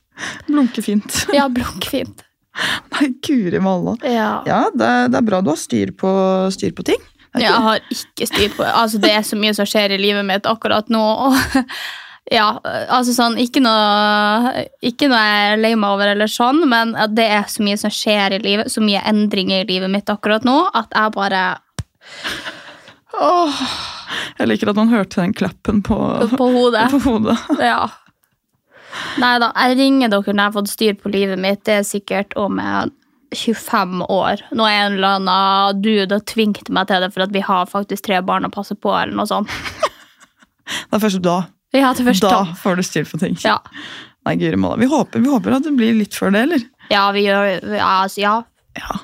Blunkefint. 0.49 1.19
Ja, 1.37 1.51
blunkfint. 1.53 2.25
Nei, 2.95 3.11
guri 3.25 3.61
malla. 3.61 3.97
Ja. 4.01 4.31
Ja, 4.49 4.63
det 4.73 4.89
det 5.13 5.21
er 5.21 5.29
bra 5.29 5.43
du 5.45 5.53
har 5.53 5.61
styr 5.61 5.93
på, 5.93 6.09
styr 6.55 6.73
på 6.77 6.87
ting. 6.89 7.03
Jeg 7.37 7.53
har 7.53 7.83
ikke 7.93 8.27
styr 8.31 8.53
på 8.57 8.65
Altså, 8.65 8.97
det 9.03 9.11
er 9.13 9.25
så 9.27 9.37
mye 9.37 9.53
som 9.53 9.69
skjer 9.69 9.93
i 9.93 10.01
livet 10.01 10.25
mitt 10.25 10.47
akkurat 10.49 10.89
nå. 10.93 11.03
Og 11.29 11.37
ja, 12.33 12.47
altså 12.91 13.13
sånn 13.15 13.37
Ikke 13.39 13.61
noe, 13.63 14.65
ikke 14.83 15.07
noe 15.11 15.21
jeg 15.23 15.51
er 15.53 15.61
lei 15.61 15.73
meg 15.79 15.95
over, 15.95 16.11
eller 16.11 16.31
sånn, 16.31 16.65
men 16.69 16.95
det 17.15 17.27
er 17.37 17.47
så 17.51 17.63
mye 17.63 17.79
som 17.79 17.93
skjer 17.93 18.35
i 18.35 18.41
livet, 18.43 18.73
så 18.73 18.83
mye 18.83 19.05
endringer 19.07 19.63
i 19.63 19.69
livet 19.69 19.93
mitt 19.93 20.11
akkurat 20.11 20.47
nå, 20.47 20.57
at 20.75 20.91
jeg 20.91 21.15
bare 21.15 21.45
Åh, 23.17 23.61
Jeg 24.41 24.51
liker 24.51 24.73
at 24.73 24.81
man 24.81 24.91
hørte 24.91 25.23
den 25.23 25.33
klappen 25.37 25.81
på, 25.87 25.97
på 26.37 26.51
hodet. 26.53 26.91
på 26.95 27.01
hodet. 27.07 27.39
Ja. 27.63 27.87
Nei 29.23 29.33
da, 29.41 29.53
jeg 29.55 29.79
ringer 29.79 30.13
dere 30.13 30.35
når 30.35 30.43
jeg 30.43 30.51
har 30.51 30.57
fått 30.59 30.73
styr 30.73 30.99
på 31.01 31.13
livet 31.15 31.41
mitt. 31.41 31.63
Det 31.65 31.79
er 31.81 31.87
sikkert 31.87 32.37
om 32.37 32.61
jeg 32.61 32.93
25 33.37 34.05
år. 34.13 34.45
Nå 34.57 34.69
er 34.69 34.85
en 34.85 34.99
eller 34.99 35.19
annen 35.19 35.83
dude 35.83 36.19
og 36.19 36.27
tvingte 36.29 36.75
meg 36.75 36.91
til 36.91 37.03
det 37.03 37.11
for 37.15 37.25
at 37.27 37.35
vi 37.35 37.43
har 37.45 37.71
faktisk 37.71 38.07
tre 38.07 38.21
barn 38.25 38.47
å 38.49 38.53
passe 38.53 38.77
på. 38.77 38.93
eller 38.95 39.17
noe 39.17 39.29
sånt. 39.31 39.51
Det 40.67 40.99
er 40.99 41.03
først 41.03 41.23
da. 41.23 41.45
Ja, 41.77 41.93
til 41.97 42.07
først 42.09 42.25
Da 42.25 42.31
da. 42.33 42.55
får 42.63 42.77
du 42.81 42.83
styr 42.87 43.05
på 43.09 43.21
ting. 43.23 43.37
Ja. 43.45 43.59
Nei, 44.27 44.35
guri 44.41 44.57
malla. 44.59 44.77
Vi 44.81 44.89
håper, 44.91 45.23
vi 45.23 45.31
håper 45.31 45.55
at 45.59 45.67
det 45.69 45.75
blir 45.79 45.95
litt 45.95 46.15
før 46.17 46.33
det, 46.35 46.47
eller? 46.49 46.65
ja, 46.91 47.05
vi 47.15 47.23
gjør 47.27 47.45
ja, 47.77 47.91
altså, 48.03 48.21
ja. 48.23 48.35
Ja. 48.79 48.99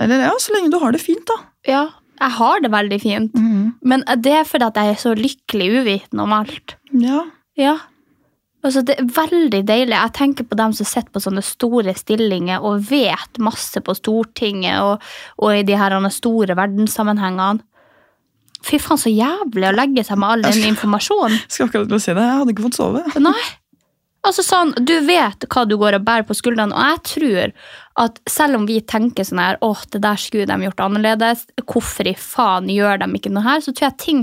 Eller 0.00 0.22
ja, 0.26 0.32
så 0.40 0.54
lenge 0.54 0.70
du 0.72 0.78
har 0.82 0.92
det 0.94 1.00
fint, 1.02 1.24
da. 1.28 1.36
ja, 1.68 1.82
jeg 2.22 2.30
har 2.38 2.60
det 2.62 2.70
veldig 2.70 2.98
fint. 3.02 3.34
Mhm. 3.34 3.62
Men 3.82 4.04
det 4.22 4.32
er 4.40 4.44
fordi 4.46 4.64
at 4.68 4.76
jeg 4.78 4.92
er 4.94 5.00
så 5.00 5.12
lykkelig 5.18 5.68
uvitende 5.82 6.22
om 6.22 6.32
alt. 6.36 6.76
Ja. 6.94 7.24
Ja. 7.58 7.76
Altså, 8.64 8.84
det 8.86 8.94
er 9.00 9.08
veldig 9.10 9.64
deilig. 9.66 9.96
Jeg 9.96 10.12
tenker 10.14 10.46
på 10.46 10.54
dem 10.60 10.72
som 10.78 10.86
sitter 10.86 11.10
på 11.10 11.20
sånne 11.24 11.42
store 11.42 11.94
stillinger 11.98 12.62
og 12.62 12.84
vet 12.92 13.40
masse 13.42 13.80
på 13.82 13.94
Stortinget 13.98 14.78
og, 14.86 15.02
og 15.42 15.56
i 15.56 15.64
de 15.66 15.74
her 15.80 15.96
andre 15.96 16.12
store 16.14 16.54
verdenssammenhengene. 16.54 17.64
Fy 18.62 18.78
faen, 18.82 19.00
så 19.00 19.10
jævlig 19.10 19.66
å 19.68 19.74
legge 19.74 20.04
seg 20.06 20.20
med 20.22 20.36
all 20.36 20.46
den 20.46 20.68
informasjonen. 20.70 21.40
Skal 21.52 21.68
akkurat 21.68 21.90
til 21.90 21.98
å 21.98 22.02
si 22.02 22.14
det. 22.14 22.28
Jeg 22.28 22.38
hadde 22.42 22.54
ikke 22.54 22.66
fått 22.68 22.78
sove. 22.78 23.02
Nei. 23.22 23.40
Altså 24.22 24.44
sånn, 24.46 24.70
Du 24.78 24.94
vet 25.02 25.48
hva 25.50 25.64
du 25.66 25.74
går 25.80 25.96
og 25.98 26.04
bærer 26.06 26.26
på 26.28 26.36
skuldrene, 26.38 26.76
og 26.78 26.92
jeg 26.92 27.00
tror 27.10 27.54
at 28.06 28.20
selv 28.30 28.60
om 28.60 28.68
vi 28.68 28.78
tenker 28.86 29.26
sånn 29.26 29.40
her, 29.42 29.58
åh, 29.66 29.82
det 29.90 30.00
der 30.04 30.20
skulle 30.20 30.46
de 30.46 30.68
gjort 30.68 30.82
annerledes, 30.84 31.42
hvorfor 31.66 32.06
i 32.06 32.14
faen 32.14 32.70
gjør 32.70 33.02
de 33.02 33.10
ikke 33.18 33.32
noe 33.34 33.44
her, 33.44 33.64
så 33.64 33.74
tror 33.74 33.88
jeg 33.90 33.98
ting 34.04 34.22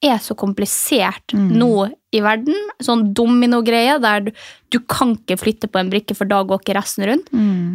er 0.00 0.18
så 0.18 0.34
komplisert 0.34 1.34
nå 1.36 1.90
i 2.10 2.20
verden. 2.24 2.56
Sånn 2.80 3.12
dominogreie 3.14 3.98
der 4.00 4.20
du, 4.24 4.30
du 4.72 4.78
kan 4.88 5.12
ikke 5.14 5.36
flytte 5.36 5.68
på 5.68 5.78
en 5.78 5.90
brikke, 5.92 6.16
for 6.16 6.24
da 6.24 6.40
går 6.42 6.62
ikke 6.62 6.76
resten 6.78 7.04
rundt. 7.06 7.28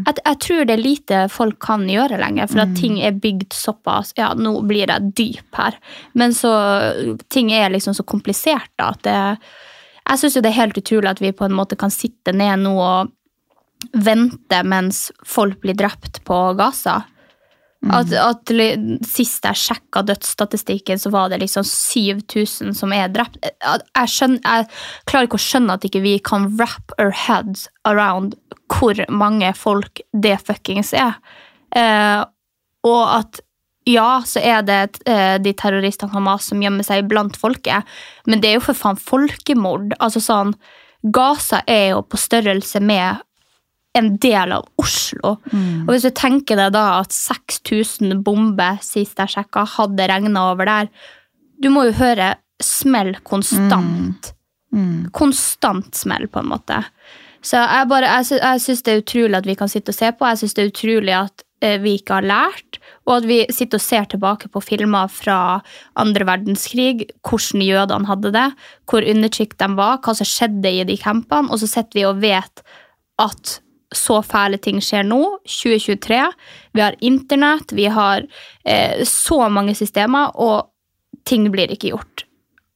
Jeg, 0.07 0.17
jeg 0.25 0.39
tror 0.41 0.65
det 0.65 0.73
er 0.73 0.81
lite 0.81 1.21
folk 1.29 1.59
kan 1.61 1.85
gjøre 1.89 2.17
lenger, 2.17 2.49
for 2.49 2.63
at 2.65 2.73
ting 2.79 2.97
er 2.99 3.11
bygd 3.11 3.53
såpass 3.53 4.13
Ja, 4.17 4.33
nå 4.33 4.57
blir 4.65 4.89
jeg 4.89 5.13
dyp 5.15 5.55
her, 5.55 5.77
men 6.13 6.33
så 6.33 6.51
Ting 7.29 7.51
er 7.53 7.69
liksom 7.69 7.93
så 7.93 8.03
komplisert 8.03 8.71
da, 8.77 8.89
at 8.89 9.03
det 9.03 9.15
Jeg 10.09 10.19
syns 10.19 10.35
jo 10.35 10.41
det 10.41 10.51
er 10.51 10.61
helt 10.61 10.77
utrolig 10.77 11.09
at 11.09 11.21
vi 11.21 11.31
på 11.31 11.45
en 11.45 11.55
måte 11.55 11.77
kan 11.77 11.93
sitte 11.93 12.33
ned 12.33 12.65
nå 12.65 12.73
og 12.81 13.13
vente 13.93 14.63
mens 14.65 15.11
folk 15.25 15.59
blir 15.61 15.75
drept 15.77 16.23
på 16.25 16.53
Gaza. 16.57 17.03
At, 17.93 18.12
at 18.17 18.52
Sist 19.06 19.45
jeg 19.45 19.60
sjekka 19.62 20.02
dødsstatistikken, 20.08 21.00
så 21.02 21.12
var 21.13 21.30
det 21.30 21.41
liksom 21.43 21.65
7000 21.67 22.74
som 22.78 22.93
er 22.95 23.12
drept. 23.13 23.38
Jeg, 23.43 24.12
skjønner, 24.12 24.41
jeg 24.41 24.69
klarer 25.10 25.30
ikke 25.30 25.39
å 25.39 25.45
skjønne 25.45 25.78
at 25.78 25.86
ikke 25.88 26.04
vi 26.06 26.15
kan 26.26 26.50
wrap 26.58 26.95
our 26.98 27.13
heads 27.13 27.67
around 27.86 28.38
hvor 28.71 28.98
mange 29.13 29.52
folk 29.58 30.02
det 30.13 30.39
fuckings 30.48 30.93
er. 30.98 31.19
Eh, 31.76 32.24
og 32.86 33.04
at 33.10 33.41
ja, 33.86 34.24
så 34.26 34.41
er 34.41 34.63
det 34.65 35.04
eh, 35.06 35.38
de 35.41 35.54
terroristene 35.54 36.10
Hamas 36.15 36.50
som 36.50 36.62
gjemmer 36.63 36.86
seg 36.86 37.06
blant 37.10 37.38
folket, 37.38 37.86
men 38.26 38.41
det 38.41 38.50
er 38.50 38.58
jo 38.58 38.65
for 38.71 38.78
faen 38.78 38.98
folkemord. 38.98 39.93
Altså 40.02 40.24
sånn, 40.24 40.56
Gaza 41.13 41.62
er 41.69 41.91
jo 41.91 42.02
på 42.02 42.17
størrelse 42.17 42.82
med 42.82 43.21
en 43.95 44.13
del 44.21 44.53
av 44.55 44.65
Oslo. 44.81 45.36
Og 45.86 45.91
hvis 45.91 46.08
du 46.08 46.12
tenker 46.15 46.60
deg 46.60 46.73
da 46.75 47.01
at 47.01 47.15
6000 47.15 48.21
bomber 48.25 48.79
sist 48.86 49.19
jeg 49.21 49.36
sjekka, 49.36 49.65
hadde 49.77 50.10
regna 50.12 50.49
over 50.51 50.69
der 50.69 50.89
Du 51.62 51.69
må 51.71 51.86
jo 51.88 51.95
høre 51.95 52.36
smell 52.63 53.15
konstant. 53.23 54.34
Konstant 55.15 55.95
smell, 55.95 56.27
på 56.27 56.41
en 56.41 56.51
måte. 56.51 56.81
Så 57.45 57.60
jeg, 57.62 57.88
bare, 57.88 58.10
jeg, 58.10 58.39
jeg 58.41 58.62
syns 58.63 58.84
det 58.84 58.93
er 58.93 59.03
utrolig 59.03 59.38
at 59.38 59.47
vi 59.47 59.55
kan 59.55 59.71
sitte 59.71 59.93
og 59.93 59.97
se 59.97 60.12
på. 60.12 60.27
Jeg 60.27 60.41
syns 60.41 60.55
det 60.58 60.63
er 60.63 60.71
utrolig 60.71 61.13
at 61.15 61.43
eh, 61.63 61.77
vi 61.84 61.95
ikke 61.99 62.17
har 62.17 62.27
lært, 62.27 62.79
og 63.05 63.19
at 63.19 63.27
vi 63.29 63.38
sitter 63.53 63.79
og 63.79 63.86
ser 63.86 64.08
tilbake 64.10 64.49
på 64.51 64.63
filmer 64.65 65.12
fra 65.13 65.38
andre 66.01 66.27
verdenskrig, 66.27 67.05
hvordan 67.21 67.63
jødene 67.63 68.10
hadde 68.10 68.34
det, 68.36 68.47
hvor 68.89 69.05
undertrykt 69.13 69.60
de 69.62 69.69
var, 69.77 70.01
hva 70.01 70.15
som 70.17 70.27
skjedde 70.27 70.73
i 70.73 70.88
de 70.89 70.97
campene, 70.99 71.51
og 71.53 71.62
så 71.62 71.69
sitter 71.69 72.01
vi 72.01 72.08
og 72.10 72.23
vet 72.23 72.65
at 73.21 73.60
så 73.97 74.21
fæle 74.25 74.60
ting 74.62 74.81
skjer 74.84 75.05
nå, 75.08 75.21
2023. 75.47 76.21
Vi 76.75 76.84
har 76.84 76.97
internett, 76.99 77.73
vi 77.75 77.89
har 77.91 78.25
eh, 78.65 79.03
så 79.08 79.45
mange 79.49 79.75
systemer, 79.77 80.36
og 80.36 80.71
ting 81.25 81.49
blir 81.53 81.71
ikke 81.73 81.93
gjort. 81.93 82.25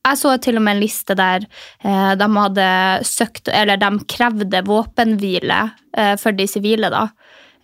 Jeg 0.08 0.18
så 0.18 0.32
til 0.42 0.58
og 0.58 0.64
med 0.66 0.78
en 0.78 0.82
liste 0.82 1.16
der 1.18 1.44
eh, 1.84 2.14
de 2.18 2.30
hadde 2.36 2.70
søkt, 3.08 3.52
eller 3.52 3.80
de 3.80 3.92
krevde 4.10 4.64
våpenhvile 4.66 5.60
eh, 5.98 6.16
for 6.22 6.36
de 6.36 6.48
sivile, 6.50 6.92
da. 6.94 7.08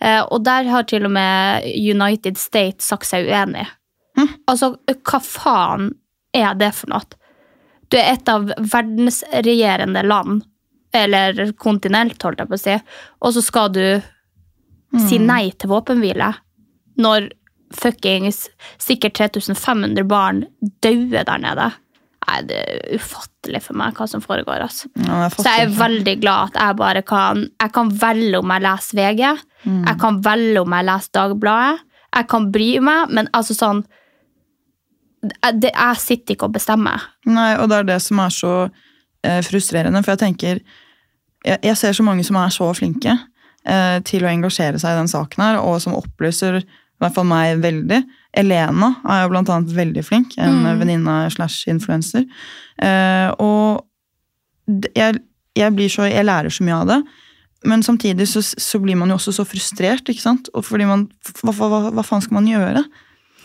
Eh, 0.04 0.22
og 0.22 0.44
der 0.46 0.68
har 0.70 0.86
til 0.90 1.08
og 1.08 1.16
med 1.16 1.66
United 1.80 2.38
States 2.38 2.92
sagt 2.92 3.08
seg 3.10 3.30
uenig. 3.30 3.66
Altså, 4.48 4.76
hva 5.04 5.20
faen 5.20 5.90
er 6.36 6.54
det 6.60 6.72
for 6.78 6.92
noe? 6.92 7.04
Du 7.92 7.98
er 8.00 8.14
et 8.14 8.30
av 8.32 8.48
verdensregjerende 8.58 10.04
land, 10.08 10.46
eller 11.06 11.52
kontinent, 11.62 12.22
holdt 12.24 12.40
jeg 12.44 12.50
på 12.52 12.58
å 12.58 12.62
si, 12.62 12.76
og 13.22 13.34
så 13.36 13.44
skal 13.44 13.72
du 13.76 13.86
si 15.06 15.18
nei 15.20 15.50
til 15.60 15.68
våpenhvile 15.74 16.30
når 17.04 17.26
fuckings 17.76 18.46
sikkert 18.80 19.18
3500 19.18 20.06
barn 20.08 20.46
dauer 20.86 21.26
der 21.28 21.42
nede. 21.44 21.66
Nei, 22.26 22.38
det 22.48 22.60
er 22.62 22.96
ufattelig 22.96 23.60
for 23.66 23.78
meg 23.78 23.98
hva 23.98 24.08
som 24.10 24.24
foregår. 24.24 24.64
altså. 24.64 24.88
Ja, 25.04 25.28
Så 25.30 25.44
jeg 25.46 25.66
er 25.66 25.76
veldig 25.78 26.16
glad 26.24 26.54
at 26.56 26.62
jeg 26.62 26.78
bare 26.80 27.02
kan 27.06 27.44
Jeg 27.62 27.72
kan 27.76 27.92
velge 28.02 28.40
om 28.40 28.54
jeg 28.56 28.64
leser 28.66 29.02
VG, 29.02 29.44
jeg 29.66 30.00
kan 30.02 30.22
velge 30.26 30.62
om 30.64 30.74
jeg 30.78 30.88
leser 30.88 31.14
Dagbladet, 31.20 31.84
jeg 32.16 32.28
kan 32.32 32.50
bry 32.52 32.70
meg, 32.80 33.12
men 33.12 33.30
altså 33.34 33.54
sånn 33.58 33.84
jeg, 35.26 35.60
det, 35.60 35.72
jeg 35.74 36.02
sitter 36.02 36.36
ikke 36.36 36.48
og 36.50 36.56
bestemmer. 36.56 37.02
Nei, 37.26 37.56
og 37.58 37.70
det 37.70 37.78
er 37.82 37.88
det 37.90 38.02
som 38.06 38.20
er 38.22 38.34
så 38.34 38.56
eh, 39.26 39.42
frustrerende, 39.46 40.02
for 40.06 40.14
jeg 40.14 40.22
tenker 40.22 40.60
jeg, 41.46 41.62
jeg 41.64 41.78
ser 41.80 41.96
så 41.98 42.06
mange 42.06 42.26
som 42.28 42.38
er 42.42 42.54
så 42.54 42.70
flinke 42.78 43.14
eh, 43.14 44.00
til 44.08 44.26
å 44.26 44.32
engasjere 44.32 44.82
seg 44.82 44.96
i 44.96 45.00
den 45.02 45.12
saken 45.12 45.46
her, 45.46 45.60
og 45.62 45.80
som 45.84 45.98
opplyser 45.98 46.62
i 46.62 47.04
hvert 47.04 47.16
fall 47.18 47.28
meg 47.28 47.60
veldig. 47.64 48.02
Elena 48.36 48.94
er 49.12 49.24
jo 49.24 49.32
blant 49.34 49.52
annet 49.52 49.74
veldig 49.76 50.04
flink, 50.06 50.36
en 50.42 50.64
venninne 50.80 51.18
slash 51.34 51.68
influenser. 51.72 52.26
Eh, 52.82 53.30
og 53.44 53.84
jeg, 54.96 55.20
jeg, 55.56 55.76
blir 55.76 55.92
så, 55.92 56.08
jeg 56.10 56.26
lærer 56.26 56.54
så 56.54 56.66
mye 56.66 56.82
av 56.82 56.92
det, 56.94 57.00
men 57.66 57.84
samtidig 57.86 58.28
så, 58.30 58.44
så 58.44 58.80
blir 58.82 58.98
man 59.00 59.12
jo 59.12 59.18
også 59.20 59.34
så 59.40 59.46
frustrert, 59.48 60.08
ikke 60.10 60.24
sant? 60.24 60.50
Og 60.54 60.66
fordi 60.68 60.88
man, 60.90 61.08
hva, 61.42 61.54
hva, 61.58 61.82
hva 61.96 62.06
faen 62.06 62.24
skal 62.24 62.40
man 62.40 62.50
gjøre? 62.50 62.84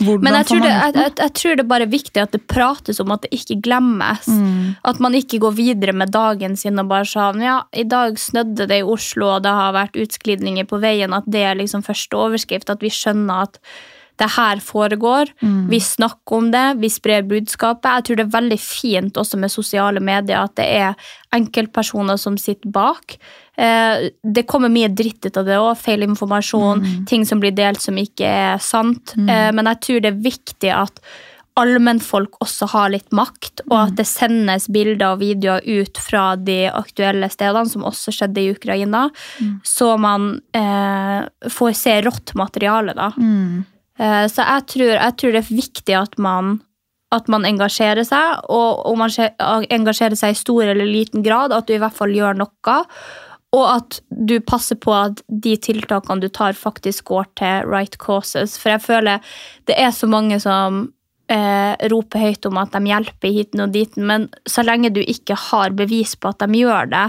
Hvordan 0.00 0.24
Men 0.24 0.36
jeg 0.38 0.48
tror, 0.48 0.62
det, 0.64 0.70
jeg, 0.72 0.94
jeg, 0.96 1.12
jeg 1.20 1.32
tror 1.36 1.56
det 1.56 1.64
er 1.64 1.70
bare 1.74 1.88
viktig 1.92 2.22
at 2.22 2.32
det 2.32 2.40
prates 2.48 3.00
om 3.02 3.12
at 3.12 3.26
det 3.26 3.30
ikke 3.36 3.58
glemmes. 3.66 4.26
Mm. 4.32 4.74
At 4.88 5.02
man 5.04 5.16
ikke 5.18 5.42
går 5.44 5.54
videre 5.58 5.94
med 5.96 6.14
dagen 6.14 6.56
sin 6.56 6.80
og 6.80 6.90
bare 6.90 7.08
sånn 7.08 7.44
Ja, 7.44 7.60
i 7.76 7.84
dag 7.84 8.18
snødde 8.20 8.68
det 8.70 8.80
i 8.80 8.86
Oslo, 8.96 9.34
og 9.36 9.44
det 9.44 9.54
har 9.60 9.76
vært 9.76 10.00
utsklidninger 10.00 10.68
på 10.70 10.80
veien. 10.82 11.12
At 11.16 11.28
det 11.28 11.44
er 11.44 11.60
liksom 11.60 11.84
første 11.86 12.16
overskrift. 12.16 12.72
At 12.72 12.84
vi 12.84 12.92
skjønner 12.94 13.48
at 13.48 13.60
det 14.20 14.28
her 14.36 14.60
foregår. 14.60 15.32
Mm. 15.40 15.68
Vi 15.70 15.80
snakker 15.80 16.36
om 16.36 16.50
det, 16.52 16.66
vi 16.82 16.90
sprer 16.92 17.24
budskapet. 17.28 17.88
Jeg 17.88 18.06
tror 18.06 18.18
det 18.18 18.26
er 18.26 18.34
veldig 18.34 18.60
fint 18.60 19.20
også 19.20 19.40
med 19.40 19.52
sosiale 19.52 20.02
medier 20.04 20.42
at 20.42 20.56
det 20.60 20.66
er 20.66 21.12
enkeltpersoner 21.36 22.20
som 22.20 22.36
sitter 22.40 22.72
bak. 22.74 23.16
Eh, 23.60 24.08
det 24.24 24.46
kommer 24.48 24.70
mye 24.72 24.88
dritt 24.88 25.26
ut 25.26 25.36
av 25.36 25.44
det 25.44 25.58
òg. 25.60 25.74
Feil 25.76 26.02
informasjon, 26.06 26.80
ting 27.06 27.26
som 27.28 27.40
blir 27.42 27.52
delt 27.52 27.80
som 27.84 27.98
ikke 28.00 28.24
er 28.24 28.58
sant. 28.58 29.12
Eh, 29.28 29.50
men 29.52 29.66
jeg 29.66 29.80
tror 29.84 30.00
det 30.00 30.12
er 30.14 30.22
viktig 30.30 30.70
at 30.72 31.00
allmennfolk 31.60 32.38
også 32.40 32.68
har 32.72 32.88
litt 32.94 33.10
makt, 33.12 33.60
og 33.68 33.74
at 33.82 33.96
det 33.98 34.06
sendes 34.06 34.68
bilder 34.72 35.12
og 35.12 35.18
videoer 35.20 35.60
ut 35.66 35.98
fra 36.00 36.36
de 36.36 36.70
aktuelle 36.70 37.28
stedene, 37.28 37.68
som 37.68 37.82
også 37.84 38.14
skjedde 38.14 38.40
i 38.40 38.52
Ukraina, 38.54 39.10
så 39.66 39.98
man 40.00 40.40
eh, 40.56 41.26
får 41.50 41.72
se 41.76 41.98
rått 42.06 42.32
materiale. 42.38 42.94
da. 42.96 43.10
Eh, 43.98 44.26
Så 44.30 44.40
jeg 44.46 44.66
tror, 44.72 44.94
jeg 44.94 45.16
tror 45.20 45.32
det 45.32 45.42
er 45.44 45.54
viktig 45.56 45.94
at 46.00 46.16
man, 46.18 46.60
at 47.12 47.28
man 47.28 47.44
engasjerer 47.44 48.06
seg, 48.06 48.40
og 48.48 48.86
om 48.86 48.98
man 48.98 49.10
engasjerer 49.10 50.16
seg 50.16 50.30
i 50.30 50.38
stor 50.40 50.62
eller 50.64 50.86
liten 50.86 51.22
grad, 51.22 51.52
at 51.52 51.66
du 51.66 51.74
i 51.74 51.78
hvert 51.82 51.92
fall 51.98 52.14
gjør 52.14 52.38
noe. 52.38 52.84
Og 53.56 53.66
at 53.66 53.98
du 54.10 54.36
passer 54.46 54.78
på 54.78 54.92
at 54.94 55.24
de 55.26 55.56
tiltakene 55.58 56.22
du 56.22 56.28
tar, 56.30 56.54
faktisk 56.54 57.10
går 57.10 57.26
til 57.40 57.66
right 57.66 57.96
causes. 57.98 58.54
For 58.60 58.76
jeg 58.76 58.84
føler 58.84 59.36
det 59.66 59.74
er 59.74 59.90
så 59.94 60.06
mange 60.10 60.38
som 60.42 60.84
eh, 61.30 61.74
roper 61.90 62.26
høyt 62.28 62.46
om 62.46 62.60
at 62.62 62.74
de 62.76 62.92
hjelper 62.92 63.34
hiten 63.34 63.64
og 63.64 63.74
diten, 63.74 64.06
men 64.06 64.28
så 64.46 64.62
lenge 64.66 64.92
du 64.94 65.02
ikke 65.02 65.38
har 65.50 65.74
bevis 65.78 66.14
på 66.14 66.30
at 66.30 66.44
de 66.44 66.62
gjør 66.62 66.92
det, 66.94 67.06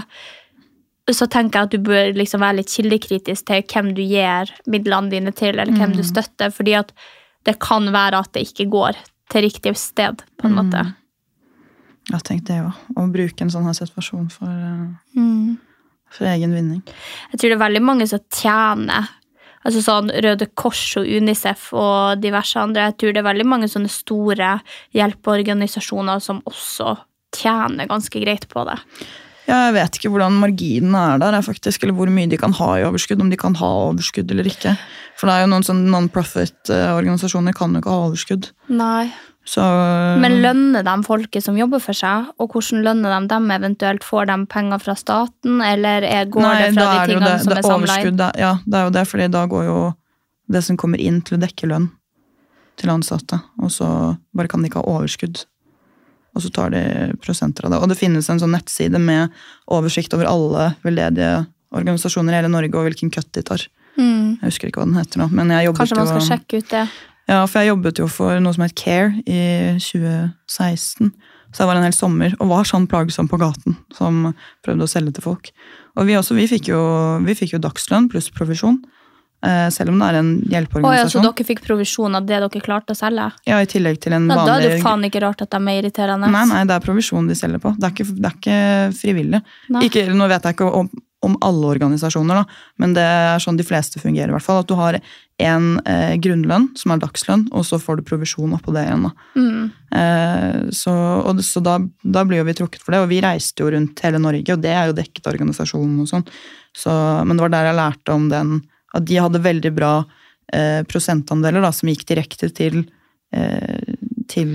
så 1.12 1.26
tenker 1.26 1.58
jeg 1.58 1.68
at 1.68 1.74
du 1.74 1.82
bør 1.82 2.12
liksom 2.14 2.42
være 2.44 2.60
litt 2.60 2.70
kildekritisk 2.70 3.46
til 3.48 3.64
hvem 3.66 3.90
du 3.96 4.02
gir 4.06 4.50
midlene 4.70 5.10
dine 5.10 5.32
til, 5.34 5.58
eller 5.58 5.74
hvem 5.74 5.96
du 5.98 6.02
støtter, 6.06 6.52
fordi 6.54 6.76
at 6.78 6.92
det 7.46 7.58
kan 7.62 7.88
være 7.94 8.22
at 8.22 8.30
det 8.36 8.46
ikke 8.46 8.68
går 8.70 8.98
til 9.32 9.46
riktig 9.46 9.74
sted, 9.80 10.22
på 10.38 10.46
en 10.46 10.58
måte. 10.58 10.84
Jeg 12.10 12.22
tenk 12.26 12.46
det 12.46 12.60
òg. 12.62 12.78
Å 12.98 13.06
bruke 13.10 13.44
en 13.44 13.50
sånn 13.50 13.66
her 13.66 13.76
situasjon 13.78 14.30
for, 14.30 14.50
uh... 14.50 15.18
Mm. 15.18 15.58
For 16.12 16.28
egen 16.30 16.54
vinning. 16.54 16.84
Jeg 17.32 17.40
tror 17.40 17.52
det 17.52 17.58
er 17.58 17.66
veldig 17.66 17.84
mange 17.88 18.08
som 18.10 18.22
tjener 18.32 19.10
Altså 19.62 19.78
sånn 19.78 20.10
Røde 20.10 20.48
Kors 20.58 20.80
og 20.98 21.06
Unicef 21.06 21.68
og 21.78 22.18
diverse 22.18 22.58
andre. 22.58 22.88
Jeg 22.88 22.96
tror 22.98 23.12
det 23.14 23.20
er 23.22 23.28
veldig 23.28 23.46
mange 23.46 23.68
sånne 23.70 23.90
store 23.94 24.56
hjelpeorganisasjoner 24.96 26.22
som 26.24 26.40
også 26.50 26.96
tjener 27.30 27.86
ganske 27.90 28.24
greit 28.24 28.48
på 28.50 28.64
det. 28.66 28.80
Ja, 29.46 29.66
jeg 29.66 29.74
vet 29.74 29.98
ikke 29.98 30.12
hvordan 30.14 30.36
marginene 30.38 31.00
er 31.14 31.22
der, 31.22 31.34
er 31.34 31.46
faktisk, 31.46 31.82
eller 31.82 31.96
hvor 31.98 32.10
mye 32.14 32.30
de 32.30 32.38
kan 32.38 32.54
ha 32.58 32.68
i 32.78 32.84
overskudd. 32.86 33.22
Om 33.22 33.30
de 33.32 33.38
kan 33.38 33.56
ha 33.58 33.70
overskudd 33.88 34.30
eller 34.34 34.50
ikke. 34.50 34.74
For 35.18 35.30
det 35.30 35.34
er 35.34 35.44
jo 35.44 35.52
noen 35.54 35.66
sånn 35.66 35.82
non-profit-organisasjoner 35.94 37.56
kan 37.56 37.74
jo 37.74 37.82
ikke 37.82 37.94
ha 37.94 38.06
overskudd. 38.08 38.50
Nei. 38.70 39.12
Så 39.44 39.62
Men 40.22 40.36
lønner 40.42 40.84
de 40.86 40.92
folket 41.02 41.42
som 41.42 41.56
jobber 41.58 41.82
for 41.82 41.98
seg, 41.98 42.28
og 42.38 42.54
hvordan 42.54 42.84
lønner 42.86 43.16
de 43.16 43.30
dem? 43.32 43.48
Eventuelt 43.50 44.04
får 44.06 44.28
de 44.30 44.36
penger 44.50 44.82
fra 44.84 44.94
staten, 44.98 45.58
eller 45.66 46.06
er, 46.06 46.28
går 46.30 46.44
Nei, 46.44 46.52
det 46.60 46.68
fra 46.76 46.84
de 46.86 47.08
tingene 47.10 47.32
det, 47.32 47.40
som 47.42 47.50
det 47.50 47.58
er 47.58 47.66
samla 47.66 47.96
inn? 47.98 48.22
Ja, 48.38 48.52
det 48.62 48.78
er 48.78 48.86
jo 48.86 48.94
det, 48.94 49.04
fordi 49.10 49.26
da 49.34 49.42
går 49.50 49.66
jo 49.66 49.80
det 50.52 50.62
som 50.66 50.78
kommer 50.78 51.02
inn 51.02 51.18
til 51.26 51.38
å 51.38 51.42
dekke 51.42 51.70
lønn 51.70 51.90
til 52.78 52.92
ansatte, 52.94 53.40
og 53.60 53.72
så 53.74 53.88
bare 54.36 54.50
kan 54.50 54.62
de 54.62 54.70
ikke 54.70 54.82
ha 54.82 54.94
overskudd. 54.94 55.44
Og 56.32 56.46
så 56.46 56.48
tar 56.54 56.70
de 56.72 57.12
prosenter 57.20 57.66
av 57.66 57.74
det. 57.74 57.82
Og 57.82 57.90
det 57.90 57.98
finnes 57.98 58.28
en 58.32 58.40
sånn 58.40 58.54
nettside 58.54 58.96
med 59.02 59.34
oversikt 59.68 60.14
over 60.16 60.30
alle 60.30 60.70
veldedige 60.86 61.42
organisasjoner 61.76 62.32
i 62.32 62.40
hele 62.40 62.52
Norge, 62.52 62.72
og 62.78 62.88
hvilken 62.88 63.12
cut 63.12 63.28
de 63.36 63.44
tar. 63.44 63.66
Mm. 63.98 64.38
Jeg 64.40 64.46
husker 64.46 64.70
ikke 64.70 64.80
hva 64.80 64.88
den 64.88 64.96
heter 64.96 65.20
nå, 65.20 65.28
men 65.34 65.50
jeg 65.52 65.68
jobbet 65.68 65.82
Kanskje 65.82 65.98
man 65.98 66.08
skal 66.08 66.22
jo 66.22 66.28
sjekke 66.30 66.62
ut 66.62 66.70
det. 66.72 66.86
Ja, 67.32 67.44
for 67.48 67.62
jeg 67.62 67.72
jobbet 67.72 68.00
jo 68.02 68.08
for 68.12 68.40
noe 68.44 68.52
som 68.52 68.66
het 68.66 68.74
Care 68.76 69.14
i 69.24 69.42
2016. 69.80 71.12
Så 71.52 71.62
jeg 71.62 71.68
var 71.68 71.78
en 71.78 71.84
hel 71.84 71.94
sommer 71.96 72.32
og 72.40 72.48
var 72.48 72.68
sånn 72.68 72.88
plagsom 72.88 73.28
på 73.28 73.38
gaten 73.40 73.76
som 73.92 74.32
prøvde 74.64 74.86
å 74.86 74.90
selge 74.90 75.14
til 75.16 75.24
folk. 75.24 75.52
Og 76.00 76.08
vi 76.08 76.16
også, 76.16 76.36
vi 76.36 76.48
fikk 76.48 76.72
jo, 76.72 76.80
vi 77.24 77.36
fikk 77.36 77.56
jo 77.56 77.62
dagslønn 77.62 78.08
pluss 78.12 78.30
provisjon. 78.32 78.80
Eh, 79.42 79.68
selv 79.74 79.90
om 79.90 79.98
det 79.98 80.08
er 80.12 80.16
en 80.20 80.28
Å 80.86 80.90
ja, 80.94 81.06
så 81.10 81.18
dere 81.18 81.44
fikk 81.44 81.64
provisjon 81.64 82.14
av 82.14 82.28
det 82.28 82.38
dere 82.44 82.60
klarte 82.62 82.94
å 82.94 82.98
selge? 82.98 83.26
Ja, 83.48 83.58
I 83.58 83.66
tillegg 83.66 83.98
til 84.04 84.14
en 84.14 84.28
Ja, 84.30 84.44
da 84.46 84.54
er 84.54 84.62
det 84.62 84.76
jo 84.76 84.82
faen 84.84 85.02
ikke 85.08 85.24
rart 85.24 85.42
at 85.42 85.50
de 85.50 85.58
er 85.58 85.80
irriterende. 85.80 86.30
Nei, 86.30 86.44
nei, 86.46 86.60
det 86.68 86.76
er 86.76 86.84
provisjon 86.84 87.26
de 87.26 87.36
selger 87.36 87.62
på. 87.62 87.72
Det 87.74 87.88
er 87.88 87.96
ikke, 87.96 88.06
det 88.14 88.28
er 88.28 88.36
ikke 88.38 88.60
frivillig. 89.00 89.42
Ikke, 89.82 90.04
nå 90.14 90.28
vet 90.30 90.46
jeg 90.46 90.56
ikke 90.56 90.70
om, 90.78 90.92
om 91.22 91.36
alle 91.44 91.68
organisasjoner, 91.76 92.40
da, 92.40 92.62
men 92.82 92.94
det 92.96 93.02
er 93.06 93.42
sånn 93.42 93.58
de 93.58 93.66
fleste 93.66 94.00
fungerer. 94.02 94.32
i 94.32 94.34
hvert 94.34 94.44
fall, 94.44 94.62
At 94.64 94.70
du 94.70 94.74
har 94.78 94.98
en 95.42 95.68
eh, 95.86 96.16
grunnlønn, 96.22 96.68
som 96.78 96.94
er 96.94 97.02
dagslønn, 97.02 97.44
og 97.54 97.64
så 97.66 97.78
får 97.80 98.00
du 98.00 98.08
provisjon 98.08 98.56
oppå 98.56 98.74
det 98.74 98.84
igjen. 98.88 99.06
da. 99.06 99.12
Mm. 99.38 99.70
Eh, 99.98 100.58
så 100.74 100.94
og, 101.22 101.42
så 101.46 101.62
da, 101.64 101.78
da 102.02 102.24
blir 102.26 102.42
jo 102.42 102.48
vi 102.48 102.56
trukket 102.58 102.82
for 102.82 102.94
det, 102.94 103.04
og 103.04 103.10
vi 103.12 103.22
reiste 103.22 103.62
jo 103.62 103.70
rundt 103.74 104.02
hele 104.04 104.20
Norge, 104.22 104.56
og 104.56 104.64
det 104.64 104.74
er 104.74 104.90
jo 104.90 104.98
dekket 104.98 105.26
av 105.26 105.36
organisasjonen 105.36 106.02
og 106.02 106.10
sånn. 106.10 106.26
Så, 106.76 106.90
men 106.90 107.36
det 107.36 107.46
var 107.46 107.54
der 107.54 107.70
jeg 107.70 107.78
lærte 107.78 108.16
om 108.16 108.28
den, 108.32 108.60
at 108.92 109.06
de 109.08 109.22
hadde 109.22 109.44
veldig 109.46 109.72
bra 109.76 109.94
eh, 110.52 110.82
prosentandeler 110.88 111.64
da, 111.64 111.72
som 111.74 111.90
gikk 111.90 112.06
direkte 112.08 112.50
til, 112.54 112.82
eh, 113.34 113.94
til, 114.30 114.54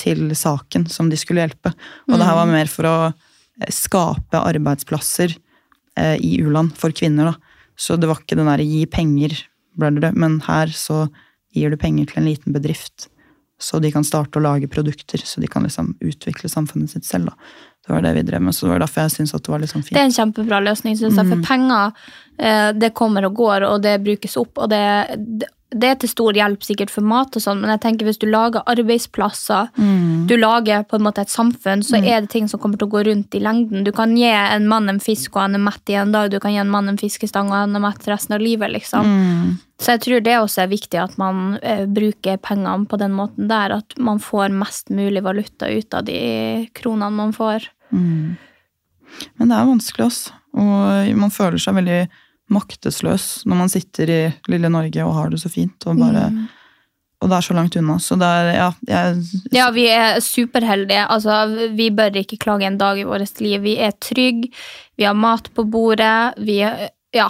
til 0.00 0.28
saken 0.36 0.88
som 0.92 1.10
de 1.12 1.18
skulle 1.20 1.44
hjelpe. 1.44 1.72
Og 2.08 2.16
det 2.16 2.28
her 2.28 2.38
var 2.40 2.50
mer 2.50 2.70
for 2.70 2.90
å 2.90 2.96
eh, 3.10 3.72
skape 3.72 4.40
arbeidsplasser 4.40 5.36
i 5.96 6.36
u-land 6.44 6.74
for 6.76 6.92
kvinner. 6.92 7.32
da. 7.32 7.56
Så 7.76 7.96
det 7.96 8.08
var 8.08 8.22
ikke 8.22 8.38
den 8.38 8.48
derre 8.48 8.64
gi 8.64 8.86
penger, 8.88 9.36
ble 9.76 9.92
det 9.96 10.06
det, 10.06 10.14
men 10.16 10.40
her 10.46 10.72
så 10.72 11.06
gir 11.56 11.72
du 11.72 11.78
penger 11.80 12.08
til 12.10 12.22
en 12.22 12.28
liten 12.30 12.56
bedrift. 12.56 13.08
Så 13.60 13.80
de 13.80 13.88
kan 13.92 14.04
starte 14.04 14.36
å 14.36 14.44
lage 14.44 14.68
produkter, 14.68 15.22
så 15.24 15.40
de 15.40 15.48
kan 15.48 15.64
liksom 15.64 15.94
utvikle 16.04 16.50
samfunnet 16.52 16.92
sitt 16.92 17.08
selv. 17.08 17.32
da. 17.32 17.36
Det 17.86 17.92
var 17.94 18.02
det 18.02 18.12
vi 18.16 18.24
drev 18.26 18.42
med, 18.42 18.54
så 18.54 18.66
det 18.66 18.72
var 18.74 18.82
derfor 18.82 19.06
jeg 19.06 19.14
syntes 19.14 19.36
at 19.36 19.44
det 19.46 19.52
var 19.52 19.62
litt 19.62 19.72
sånn 19.72 19.84
Det 19.86 20.00
er 20.00 20.08
en 20.08 20.16
kjempebra 20.16 20.58
løsning, 20.64 20.96
synes 20.98 21.16
jeg. 21.20 21.28
For 21.30 21.44
penger, 21.46 21.92
eh, 22.38 22.72
det 22.76 22.92
kommer 22.98 23.28
og 23.28 23.36
går, 23.38 23.64
og 23.68 23.84
det 23.84 23.94
brukes 24.04 24.36
opp. 24.36 24.58
Og 24.58 24.68
det, 24.72 25.48
det- 25.70 25.88
er 25.90 25.94
til 25.96 26.08
stor 26.08 26.32
hjelp 26.32 26.62
sikkert 26.62 26.90
for 26.90 27.02
mat 27.02 27.34
og 27.36 27.42
sånn, 27.42 27.60
men 27.60 27.70
jeg 27.70 27.80
tenker 27.80 28.06
hvis 28.06 28.18
du 28.18 28.26
lager 28.26 28.62
arbeidsplasser, 28.66 29.68
du 30.26 30.36
lager 30.36 30.84
på 30.84 30.94
en 30.96 31.02
måte 31.02 31.20
et 31.20 31.28
samfunn, 31.28 31.82
så 31.82 31.98
er 31.98 32.20
det 32.20 32.30
ting 32.30 32.46
som 32.48 32.60
kommer 32.60 32.78
til 32.78 32.86
å 32.88 32.90
gå 32.90 33.04
rundt 33.06 33.34
i 33.34 33.40
lengden. 33.40 33.84
Du 33.84 33.90
kan 33.92 34.14
gi 34.16 34.24
en 34.30 34.68
mann 34.68 34.88
en 34.88 35.00
fisk, 35.00 35.34
og 35.34 35.42
han 35.42 35.54
er 35.54 35.58
mett 35.58 35.90
i 35.90 35.94
en 35.94 36.12
dag. 36.12 36.30
Du 36.30 36.38
kan 36.38 36.52
gi 36.52 36.58
en 36.58 36.70
mann 36.70 36.88
en 36.88 36.96
fiskestang, 36.96 37.46
og 37.48 37.52
han 37.52 37.74
er 37.76 37.80
mett 37.80 38.06
resten 38.06 38.34
av 38.34 38.40
livet, 38.40 38.70
liksom. 38.70 39.04
Så 39.78 39.86
jeg 39.92 40.00
tror 40.00 40.22
det 40.22 40.36
også 40.38 40.62
er 40.62 40.68
viktig 40.68 41.02
at 41.02 41.18
man 41.18 41.58
uh, 41.62 41.84
bruker 41.84 42.38
pengene 42.38 42.86
på 42.86 42.96
den 42.98 43.12
måten 43.12 43.48
der, 43.48 43.72
at 43.76 43.98
man 43.98 44.18
får 44.18 44.50
mest 44.50 44.88
mulig 44.88 45.22
valuta 45.22 45.66
ut 45.68 45.92
av 45.92 46.04
de 46.04 46.70
kronene 46.74 47.12
man 47.12 47.32
får. 47.32 47.68
Men 49.38 49.48
det 49.48 49.56
er 49.56 49.66
vanskelig, 49.66 50.04
altså. 50.06 50.32
Og 50.56 51.16
man 51.16 51.30
føler 51.30 51.58
seg 51.58 51.74
veldig 51.74 52.08
maktesløs 52.52 53.46
når 53.48 53.58
man 53.58 53.72
sitter 53.72 54.12
i 54.12 54.20
lille 54.52 54.70
Norge 54.72 55.02
og 55.04 55.16
har 55.16 55.32
det 55.32 55.40
så 55.42 55.50
fint. 55.52 55.88
Og, 55.88 55.98
bare, 55.98 56.28
og 57.22 57.30
det 57.30 57.38
er 57.38 57.46
så 57.48 57.56
langt 57.56 57.78
unna. 57.80 57.98
Så 58.02 58.18
det 58.20 58.28
er, 58.28 58.52
ja, 58.54 58.68
jeg, 58.90 59.42
Ja, 59.56 59.70
vi 59.74 59.88
er 59.90 60.20
superheldige. 60.24 61.06
Altså, 61.10 61.40
vi 61.74 61.90
bør 61.90 62.20
ikke 62.22 62.40
klage 62.42 62.68
en 62.68 62.78
dag 62.78 63.00
i 63.00 63.08
vårt 63.08 63.42
liv. 63.42 63.60
Vi 63.66 63.76
er 63.82 63.96
trygge, 63.98 64.52
vi 64.96 65.08
har 65.08 65.18
mat 65.18 65.50
på 65.54 65.66
bordet, 65.66 66.36
vi 66.38 66.60
er 66.66 66.88
ja, 67.16 67.28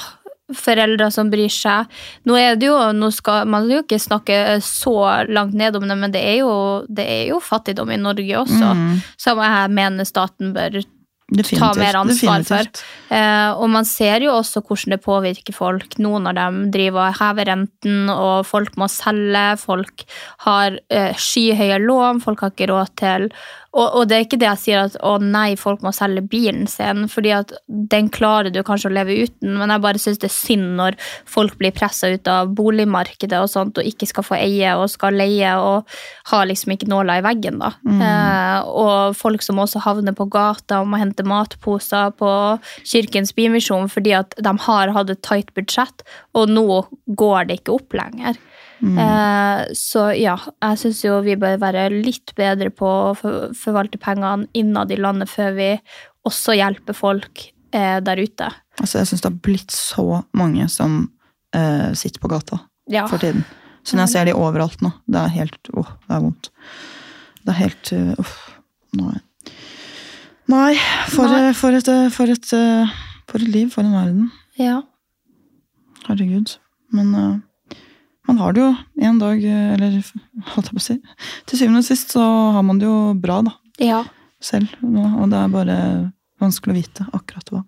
foreldre 0.54 1.08
som 1.10 1.30
bryr 1.30 1.50
seg. 1.50 1.90
Nå 2.28 2.36
er 2.38 2.58
det 2.58 2.68
jo, 2.68 2.76
nå 2.94 3.10
skal 3.14 3.48
man 3.50 3.66
jo 3.70 3.80
ikke 3.82 3.98
snakke 4.02 4.58
så 4.64 5.24
langt 5.30 5.56
ned 5.58 5.78
om 5.78 5.86
det, 5.88 5.96
men 5.98 6.14
det 6.14 6.22
er 6.22 6.40
jo, 6.44 6.52
det 6.86 7.06
er 7.06 7.24
jo 7.32 7.40
fattigdom 7.42 7.90
i 7.90 7.98
Norge 7.98 8.42
også, 8.44 8.74
som 9.22 9.42
jeg 9.42 9.72
mener 9.74 10.06
staten 10.06 10.52
bør 10.54 10.78
definitivt, 11.26 11.60
ta 11.60 11.72
mer 11.80 11.98
ansvar 11.98 12.44
for. 12.46 12.70
Eh, 13.10 13.50
og 13.58 13.70
man 13.72 13.86
ser 13.88 14.22
jo 14.26 14.34
også 14.36 14.62
hvordan 14.62 14.94
det 14.94 15.02
påvirker 15.04 15.56
folk. 15.56 15.98
Noen 16.02 16.30
av 16.30 16.36
dem 16.38 16.60
driver 16.74 17.08
og 17.08 17.20
hever 17.20 17.50
renten, 17.50 18.10
og 18.12 18.46
folk 18.46 18.78
må 18.78 18.88
selge. 18.92 19.46
Folk 19.62 20.06
har 20.46 20.78
eh, 20.86 21.12
skyhøye 21.18 21.80
lån, 21.82 22.22
folk 22.24 22.44
har 22.44 22.54
ikke 22.54 22.70
råd 22.72 22.94
til 23.02 23.30
og, 23.76 23.86
og 24.00 24.08
det 24.08 24.16
er 24.16 24.24
ikke 24.24 24.38
det 24.40 24.48
jeg 24.48 24.62
sier 24.62 24.86
at 24.86 24.96
å 25.04 25.16
nei, 25.20 25.56
folk 25.60 25.82
må 25.84 25.92
selge 25.94 26.24
bilen 26.24 26.64
sin, 26.70 27.04
fordi 27.12 27.32
at 27.36 27.52
den 27.66 28.08
klarer 28.12 28.52
du 28.52 28.62
kanskje 28.66 28.90
å 28.90 28.94
leve 28.96 29.18
uten, 29.26 29.58
men 29.60 29.72
jeg 29.72 29.84
bare 29.84 30.00
syns 30.00 30.20
det 30.22 30.30
er 30.30 30.34
synd 30.34 30.70
når 30.78 30.96
folk 31.28 31.58
blir 31.60 31.74
pressa 31.76 32.10
ut 32.12 32.30
av 32.30 32.54
boligmarkedet 32.56 33.40
og 33.42 33.50
sånt, 33.52 33.76
og 33.76 33.88
ikke 33.88 34.08
skal 34.08 34.26
få 34.26 34.38
eie 34.38 34.72
og 34.78 34.88
skal 34.92 35.18
leie 35.20 35.52
og 35.60 35.98
har 36.32 36.48
liksom 36.48 36.74
ikke 36.76 36.90
nåla 36.90 37.18
i 37.20 37.26
veggen, 37.26 37.60
da. 37.62 37.72
Eh, 38.06 38.70
og 38.70 39.16
folk 39.18 39.44
som 39.44 39.60
også 39.62 39.84
havner 39.84 40.16
på 40.16 40.28
gata 40.32 40.80
og 40.80 40.90
må 40.90 41.00
hente 41.00 41.26
matposer 41.26 42.14
på 42.16 42.30
Kirkens 42.86 43.34
Bymisjon 43.36 43.90
fordi 43.92 44.16
at 44.16 44.36
de 44.40 44.52
har 44.66 44.92
hatt 44.96 45.12
et 45.12 45.24
tight 45.26 45.52
budsjett, 45.56 46.06
og 46.36 46.50
nå 46.52 46.82
går 47.18 47.50
det 47.50 47.60
ikke 47.60 47.76
opp 47.76 47.96
lenger. 47.96 48.40
Eh, 48.84 49.60
så 49.72 50.02
ja, 50.18 50.34
jeg 50.60 50.78
syns 50.82 50.98
jo 51.06 51.20
vi 51.24 51.36
bør 51.40 51.56
være 51.62 51.86
litt 51.94 52.34
bedre 52.36 52.68
på 52.74 52.86
å 52.86 53.14
forvalte 53.16 53.98
pengene 54.02 54.48
innad 54.52 54.92
i 54.92 54.98
landet 55.00 55.30
før 55.32 55.54
vi 55.56 55.68
også 56.28 56.56
hjelper 56.58 56.96
folk 56.96 57.46
eh, 57.72 58.00
der 58.04 58.20
ute. 58.20 58.50
Altså, 58.80 58.98
jeg 59.00 59.08
syns 59.12 59.22
det 59.24 59.30
har 59.30 59.38
blitt 59.46 59.72
så 59.72 60.22
mange 60.36 60.66
som 60.72 60.98
eh, 61.56 61.92
sitter 61.96 62.20
på 62.20 62.28
gata 62.34 62.60
Ja. 62.92 63.06
for 63.08 63.18
tiden. 63.22 63.44
Så 63.86 63.96
når 63.96 64.06
jeg 64.08 64.12
ser 64.16 64.24
de 64.28 64.34
overalt 64.34 64.80
nå, 64.82 64.90
det 65.06 65.20
er 65.22 65.32
helt 65.38 65.68
Åh, 65.78 65.90
det 66.08 66.14
er 66.16 66.20
vondt. 66.24 66.50
Det 67.46 67.52
er 67.54 67.58
helt 67.60 67.90
uh, 67.94 68.14
Uff. 68.18 68.34
Nei. 68.98 69.14
Nei, 70.50 70.74
for, 71.10 71.30
Nei. 71.30 71.52
for, 71.54 71.74
et, 71.78 71.88
eh, 71.90 72.08
for, 72.10 72.30
et, 72.30 72.52
eh, 72.54 72.94
for 73.30 73.42
et 73.42 73.48
liv, 73.54 73.70
for 73.70 73.86
en 73.86 73.94
verden. 73.94 74.28
ja. 74.58 74.82
Herregud. 76.06 76.52
Men 76.94 77.14
eh, 77.18 77.32
man 78.26 78.38
har 78.38 78.52
det 78.52 78.60
jo 78.60 78.74
en 79.06 79.18
dag, 79.18 79.44
eller 79.44 79.94
holdt 80.54 80.70
jeg 80.70 80.74
på 80.74 80.82
å 80.82 80.84
si 80.84 80.96
Til 81.46 81.60
syvende 81.60 81.82
og 81.82 81.86
sist 81.86 82.12
så 82.16 82.24
har 82.56 82.64
man 82.66 82.80
det 82.80 82.88
jo 82.88 83.14
bra, 83.22 83.40
da. 83.46 83.54
Ja. 83.82 84.02
Selv. 84.42 84.72
nå, 84.82 85.04
Og 85.20 85.30
det 85.30 85.38
er 85.38 85.52
bare 85.54 85.78
vanskelig 86.42 86.74
å 86.74 86.76
vite 86.76 87.06
akkurat 87.16 87.52
hva. 87.52 87.62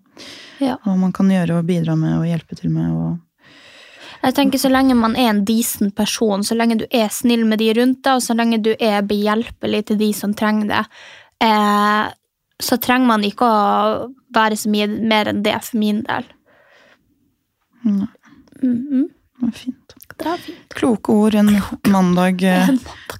Ja. 0.61 0.75
Hva 0.83 0.95
man 0.99 1.13
kan 1.15 1.31
gjøre 1.31 1.59
og 1.59 1.67
bidra 1.69 1.95
med 1.97 2.19
og 2.19 2.27
hjelpe 2.27 2.57
til 2.59 2.73
med. 2.73 2.91
og 2.91 4.19
Jeg 4.23 4.35
tenker 4.37 4.61
Så 4.61 4.71
lenge 4.71 4.97
man 4.99 5.15
er 5.15 5.31
en 5.31 5.43
decent 5.45 5.95
person, 5.95 6.43
så 6.43 6.57
lenge 6.57 6.81
du 6.81 6.85
er 6.91 7.09
snill 7.13 7.45
med 7.47 7.63
de 7.63 7.71
rundt 7.79 8.03
deg, 8.03 8.19
og 8.19 8.25
så 8.25 8.35
lenge 8.37 8.61
du 8.61 8.73
er 8.75 9.01
behjelpelig 9.07 9.85
til 9.89 10.01
de 10.01 10.13
som 10.13 10.33
trenger 10.33 10.73
det, 10.73 10.85
eh, 11.47 12.09
så 12.59 12.77
trenger 12.77 13.07
man 13.07 13.23
ikke 13.23 13.47
å 13.47 14.09
være 14.35 14.57
så 14.59 14.69
mye 14.69 14.87
mer 14.87 15.31
enn 15.31 15.43
det 15.43 15.55
for 15.63 15.79
min 15.79 16.03
del. 16.03 16.27
Nei. 17.87 18.11
Mm 18.59 19.07
er 19.07 19.18
fint. 19.55 19.95
Fint. 20.19 20.73
Kloke 20.75 21.13
ord 21.15 21.35
en 21.39 21.49
mandag, 21.87 22.41
eh, 22.43 22.69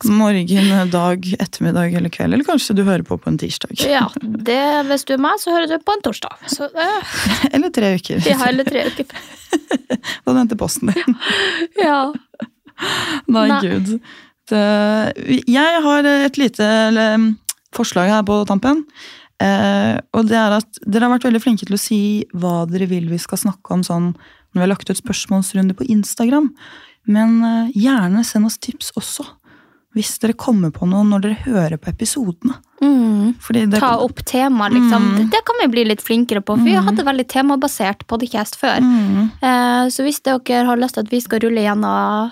morgen, 0.04 0.90
dag, 0.92 1.28
ettermiddag 1.40 1.94
eller 1.96 2.12
kveld. 2.12 2.34
Eller 2.36 2.44
kanskje 2.44 2.76
du 2.76 2.84
hører 2.84 3.06
på 3.08 3.16
på 3.18 3.32
en 3.32 3.38
tirsdag. 3.40 3.72
Ja, 3.88 4.10
det, 4.20 4.60
hvis 4.90 5.06
du 5.08 5.14
er 5.16 5.22
meg, 5.24 5.40
så 5.40 5.54
hører 5.56 5.70
du 5.72 5.78
på 5.80 5.96
en 5.96 6.04
torsdag. 6.04 6.36
Så 6.52 6.68
øh. 6.68 7.14
Eller 7.56 7.72
tre 7.72 7.94
uker. 7.96 8.20
Ja, 8.28 8.40
eller 8.48 8.68
tre 8.68 8.88
uker. 8.92 9.06
Da 10.26 10.34
venter 10.36 10.60
posten 10.60 10.92
din. 10.92 11.16
Ja. 11.80 12.12
Nei, 13.28 13.48
Nei. 13.50 13.62
gud. 13.64 13.96
Det, 14.50 14.66
jeg 15.50 15.82
har 15.86 16.10
et 16.10 16.38
lite 16.38 16.68
eller, 16.90 17.32
forslag 17.76 18.12
her 18.12 18.28
på 18.28 18.42
tampen. 18.50 18.84
Eh, 19.40 19.96
og 20.14 20.28
det 20.28 20.36
er 20.36 20.58
at 20.58 20.80
Dere 20.84 21.08
har 21.08 21.14
vært 21.16 21.30
veldig 21.30 21.42
flinke 21.44 21.68
til 21.68 21.78
å 21.78 21.80
si 21.80 22.02
hva 22.36 22.66
dere 22.68 22.90
vil 22.92 23.08
vi 23.08 23.20
skal 23.22 23.40
snakke 23.40 23.72
om 23.72 23.86
sånn, 23.88 24.10
når 24.54 24.60
vi 24.60 24.64
har 24.66 24.72
lagt 24.74 24.90
ut 24.90 24.98
spørsmålsrunde 25.02 25.76
på 25.78 25.86
Instagram. 25.90 26.52
Men 27.10 27.44
eh, 27.44 27.70
gjerne 27.76 28.24
send 28.26 28.50
oss 28.50 28.58
tips 28.62 28.92
også. 29.00 29.26
Hvis 29.98 30.20
dere 30.22 30.36
kommer 30.38 30.70
på 30.70 30.86
noe 30.86 31.02
når 31.08 31.24
dere 31.24 31.38
hører 31.48 31.80
på 31.82 31.90
episodene. 31.90 32.60
Mm. 32.82 33.34
Fordi 33.42 33.64
det, 33.72 33.80
Ta 33.82 33.96
opp 34.04 34.22
tema, 34.30 34.68
liksom. 34.70 35.02
Mm. 35.10 35.16
Det, 35.18 35.24
det 35.34 35.42
kan 35.48 35.58
vi 35.64 35.68
bli 35.74 35.86
litt 35.90 36.04
flinkere 36.06 36.44
på, 36.46 36.56
for 36.60 36.66
vi 36.66 36.76
hadde 36.78 37.06
veldig 37.08 37.26
temabasert 37.32 38.06
podcast 38.10 38.58
før. 38.62 38.78
Mm. 38.86 39.32
Eh, 39.42 39.86
så 39.94 40.06
hvis 40.06 40.22
dere 40.26 40.62
har 40.70 40.80
lyst 40.80 40.98
til 40.98 41.08
at 41.08 41.12
vi 41.14 41.22
skal 41.26 41.42
rulle 41.44 41.66
gjennom 41.66 42.30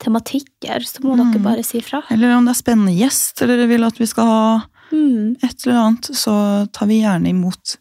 tematikker, 0.00 0.80
så 0.86 1.02
må 1.04 1.16
dere 1.18 1.42
bare 1.44 1.64
si 1.66 1.82
fra. 1.84 2.00
Eller 2.14 2.32
om 2.36 2.46
det 2.48 2.54
er 2.54 2.60
spennende 2.62 2.94
gjest, 2.96 3.42
eller 3.42 3.60
dere 3.60 3.70
vil 3.74 3.84
at 3.90 3.98
vi 4.00 4.08
skal 4.10 4.30
ha 4.30 4.44
Mm. 4.90 5.36
et 5.38 5.66
eller 5.66 5.76
annet, 5.78 6.08
så 6.18 6.32
tar 6.74 6.88
vi 6.90 6.96
gjerne 7.04 7.28
imot 7.30 7.76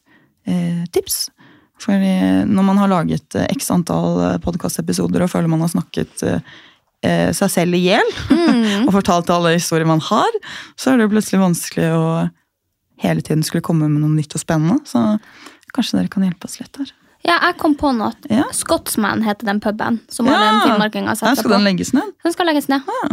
eh, 0.46 0.84
tips. 0.94 1.32
For 1.80 1.94
eh, 1.96 2.42
når 2.50 2.66
man 2.68 2.78
har 2.82 2.92
laget 2.92 3.36
eh, 3.40 3.48
x 3.56 3.70
antall 3.72 4.40
podkastepisoder 4.44 5.24
og 5.24 5.32
føler 5.32 5.48
man 5.52 5.62
har 5.64 5.72
snakket 5.72 6.24
eh, 6.28 6.42
eh, 7.08 7.30
seg 7.38 7.54
selv 7.54 7.78
i 7.80 7.84
hjel, 7.88 8.14
Mm. 8.30 8.86
og 8.88 8.94
fortalt 8.96 9.30
alle 9.32 9.54
historier 9.56 9.88
man 9.88 10.02
har, 10.04 10.36
så 10.80 10.92
er 10.94 10.98
det 11.04 11.10
plutselig 11.14 11.40
vanskelig 11.42 11.90
å 11.96 12.06
hele 13.00 13.22
tiden 13.24 13.44
skulle 13.48 13.64
komme 13.64 13.88
med 13.88 14.02
noe 14.04 14.12
nytt 14.18 14.34
og 14.36 14.42
spennende. 14.42 14.80
Så 14.90 15.00
kanskje 15.76 16.00
dere 16.02 16.12
kan 16.12 16.26
hjelpe 16.26 16.50
oss 16.50 16.58
litt 16.60 16.74
der. 16.76 16.90
Ja, 17.24 17.36
jeg 17.46 17.58
kom 17.60 17.76
på 17.80 17.92
noe. 17.96 18.12
Ja. 18.32 18.46
Scotsman 18.56 19.22
heter 19.26 19.48
den 19.48 19.60
puben. 19.64 20.00
Som 20.12 20.28
har 20.28 20.36
Ja. 20.40 20.52
den 20.52 20.62
finnmarkinga 20.66 21.16
setter 21.20 21.36
skal 21.42 21.52
den 21.58 21.66
legges 21.68 21.94
ned. 21.94 22.12
Den 22.24 22.34
skal 22.36 22.48
legges 22.48 22.68
ned. 22.72 22.82
Ja. 22.88 23.10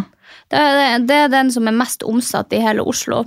Det, 0.50 0.58
er, 0.62 0.98
det 1.06 1.16
er 1.24 1.28
den 1.32 1.50
som 1.54 1.66
er 1.68 1.74
mest 1.74 2.02
omsatt 2.06 2.54
i 2.54 2.60
hele 2.62 2.82
Oslo. 2.86 3.24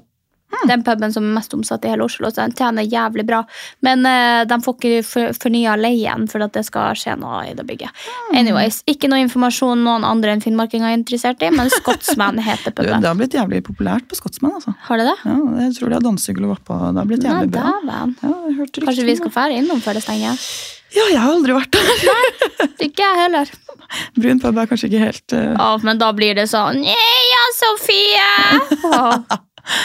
Hmm. 0.50 0.68
Den 0.72 0.84
puben 0.84 1.14
som 1.14 1.26
er 1.28 1.36
mest 1.38 1.54
omsatt 1.54 1.86
i 1.86 1.92
hele 1.92 2.06
Oslo, 2.08 2.32
så 2.32 2.42
den 2.42 2.56
tjener 2.58 2.88
jævlig 2.88 3.26
bra. 3.28 3.44
Men 3.86 4.06
uh, 4.08 4.42
de 4.50 4.58
får 4.66 4.78
ikke 4.78 5.04
for, 5.06 5.36
fornya 5.44 5.76
leien 5.80 6.26
for 6.32 6.44
at 6.46 6.56
det 6.58 6.66
skal 6.68 6.98
skje 6.98 7.16
noe 7.22 7.44
i 7.52 7.54
det 7.58 7.66
bygget. 7.70 7.94
Hmm. 8.08 8.40
Anyways, 8.42 8.82
Ikke 8.90 9.12
noe 9.12 9.22
informasjon 9.24 9.84
noen 9.86 10.08
andre 10.08 10.34
enn 10.34 10.44
finnmarkinger 10.44 10.90
er 10.90 10.98
interessert 10.98 11.44
i, 11.46 11.52
men 11.54 11.70
Scotsman 11.74 12.42
heter 12.50 12.74
Du, 12.76 12.84
det 12.90 13.06
har 13.06 13.18
blitt 13.20 13.38
jævlig 13.38 13.62
populært 13.68 14.10
på 14.10 14.18
Scotsman, 14.18 14.58
Altså. 14.60 14.74
Har 14.88 15.00
det 15.00 15.06
det? 15.12 15.16
Ja, 15.30 15.38
jeg 15.66 15.78
tror 15.78 15.92
de 15.92 16.00
har 16.00 16.04
dansegulv 16.04 16.58
oppå. 16.58 16.82
Det 16.90 17.04
har 17.04 17.10
blitt 17.14 17.24
Nei, 17.24 17.32
jævlig 17.32 17.54
bra. 17.54 17.78
Ja, 17.86 18.34
rykter 18.60 18.90
Kanskje 18.90 19.08
vi 19.08 19.18
skal 19.22 19.34
dra 19.36 19.48
innom 19.56 19.82
før 19.84 20.00
det 20.00 20.04
stenger? 20.08 20.50
Ja, 20.90 21.06
jeg 21.06 21.22
har 21.22 21.36
aldri 21.36 21.54
vært 21.54 21.76
der. 21.78 22.70
Ikke 22.82 23.06
jeg 23.06 23.20
heller. 23.28 23.52
Brun 24.20 24.42
pub 24.42 24.58
er 24.58 24.70
kanskje 24.70 24.90
ikke 24.90 25.02
helt 25.02 25.34
uh, 25.34 25.54
Ja, 25.56 25.70
men 25.86 26.00
da 26.02 26.12
blir 26.16 26.36
det 26.38 26.46
sånn 26.52 26.84
Ja, 26.86 27.46
Sofie! 27.58 28.28
Åh, 28.94 29.16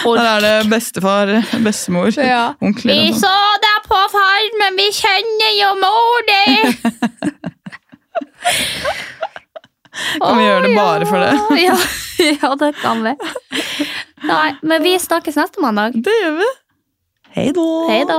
ork. 0.07 0.19
Der 0.19 0.29
er 0.35 0.41
det 0.45 0.71
bestefar, 0.71 1.33
bestemor, 1.65 2.11
Ja. 2.19 2.55
onkler 2.61 2.95
Vi 2.95 3.13
sånn. 3.13 3.21
så 3.25 3.35
deg 3.65 3.89
på 3.89 4.01
Farmen, 4.15 4.77
vi 4.79 4.89
kjenner 4.95 5.53
jo 5.61 5.71
mor 5.83 6.19
di! 6.31 6.45
Kan 10.21 10.39
vi 10.39 10.45
gjøre 10.45 10.63
det 10.67 10.77
bare 10.77 11.07
for 11.07 11.23
det? 11.23 11.63
Ja, 11.63 11.77
ja, 12.43 12.55
det 12.61 12.73
kan 12.83 13.03
vi. 13.05 13.15
Nei, 14.27 14.55
men 14.63 14.83
vi 14.83 14.97
snakkes 14.99 15.37
neste 15.39 15.63
mandag. 15.63 15.95
Det 16.05 16.15
gjør 16.23 16.39
vi. 16.41 16.51
Hei 17.35 17.49
da. 17.55 17.67
Hei 17.91 18.03
da. 18.09 18.19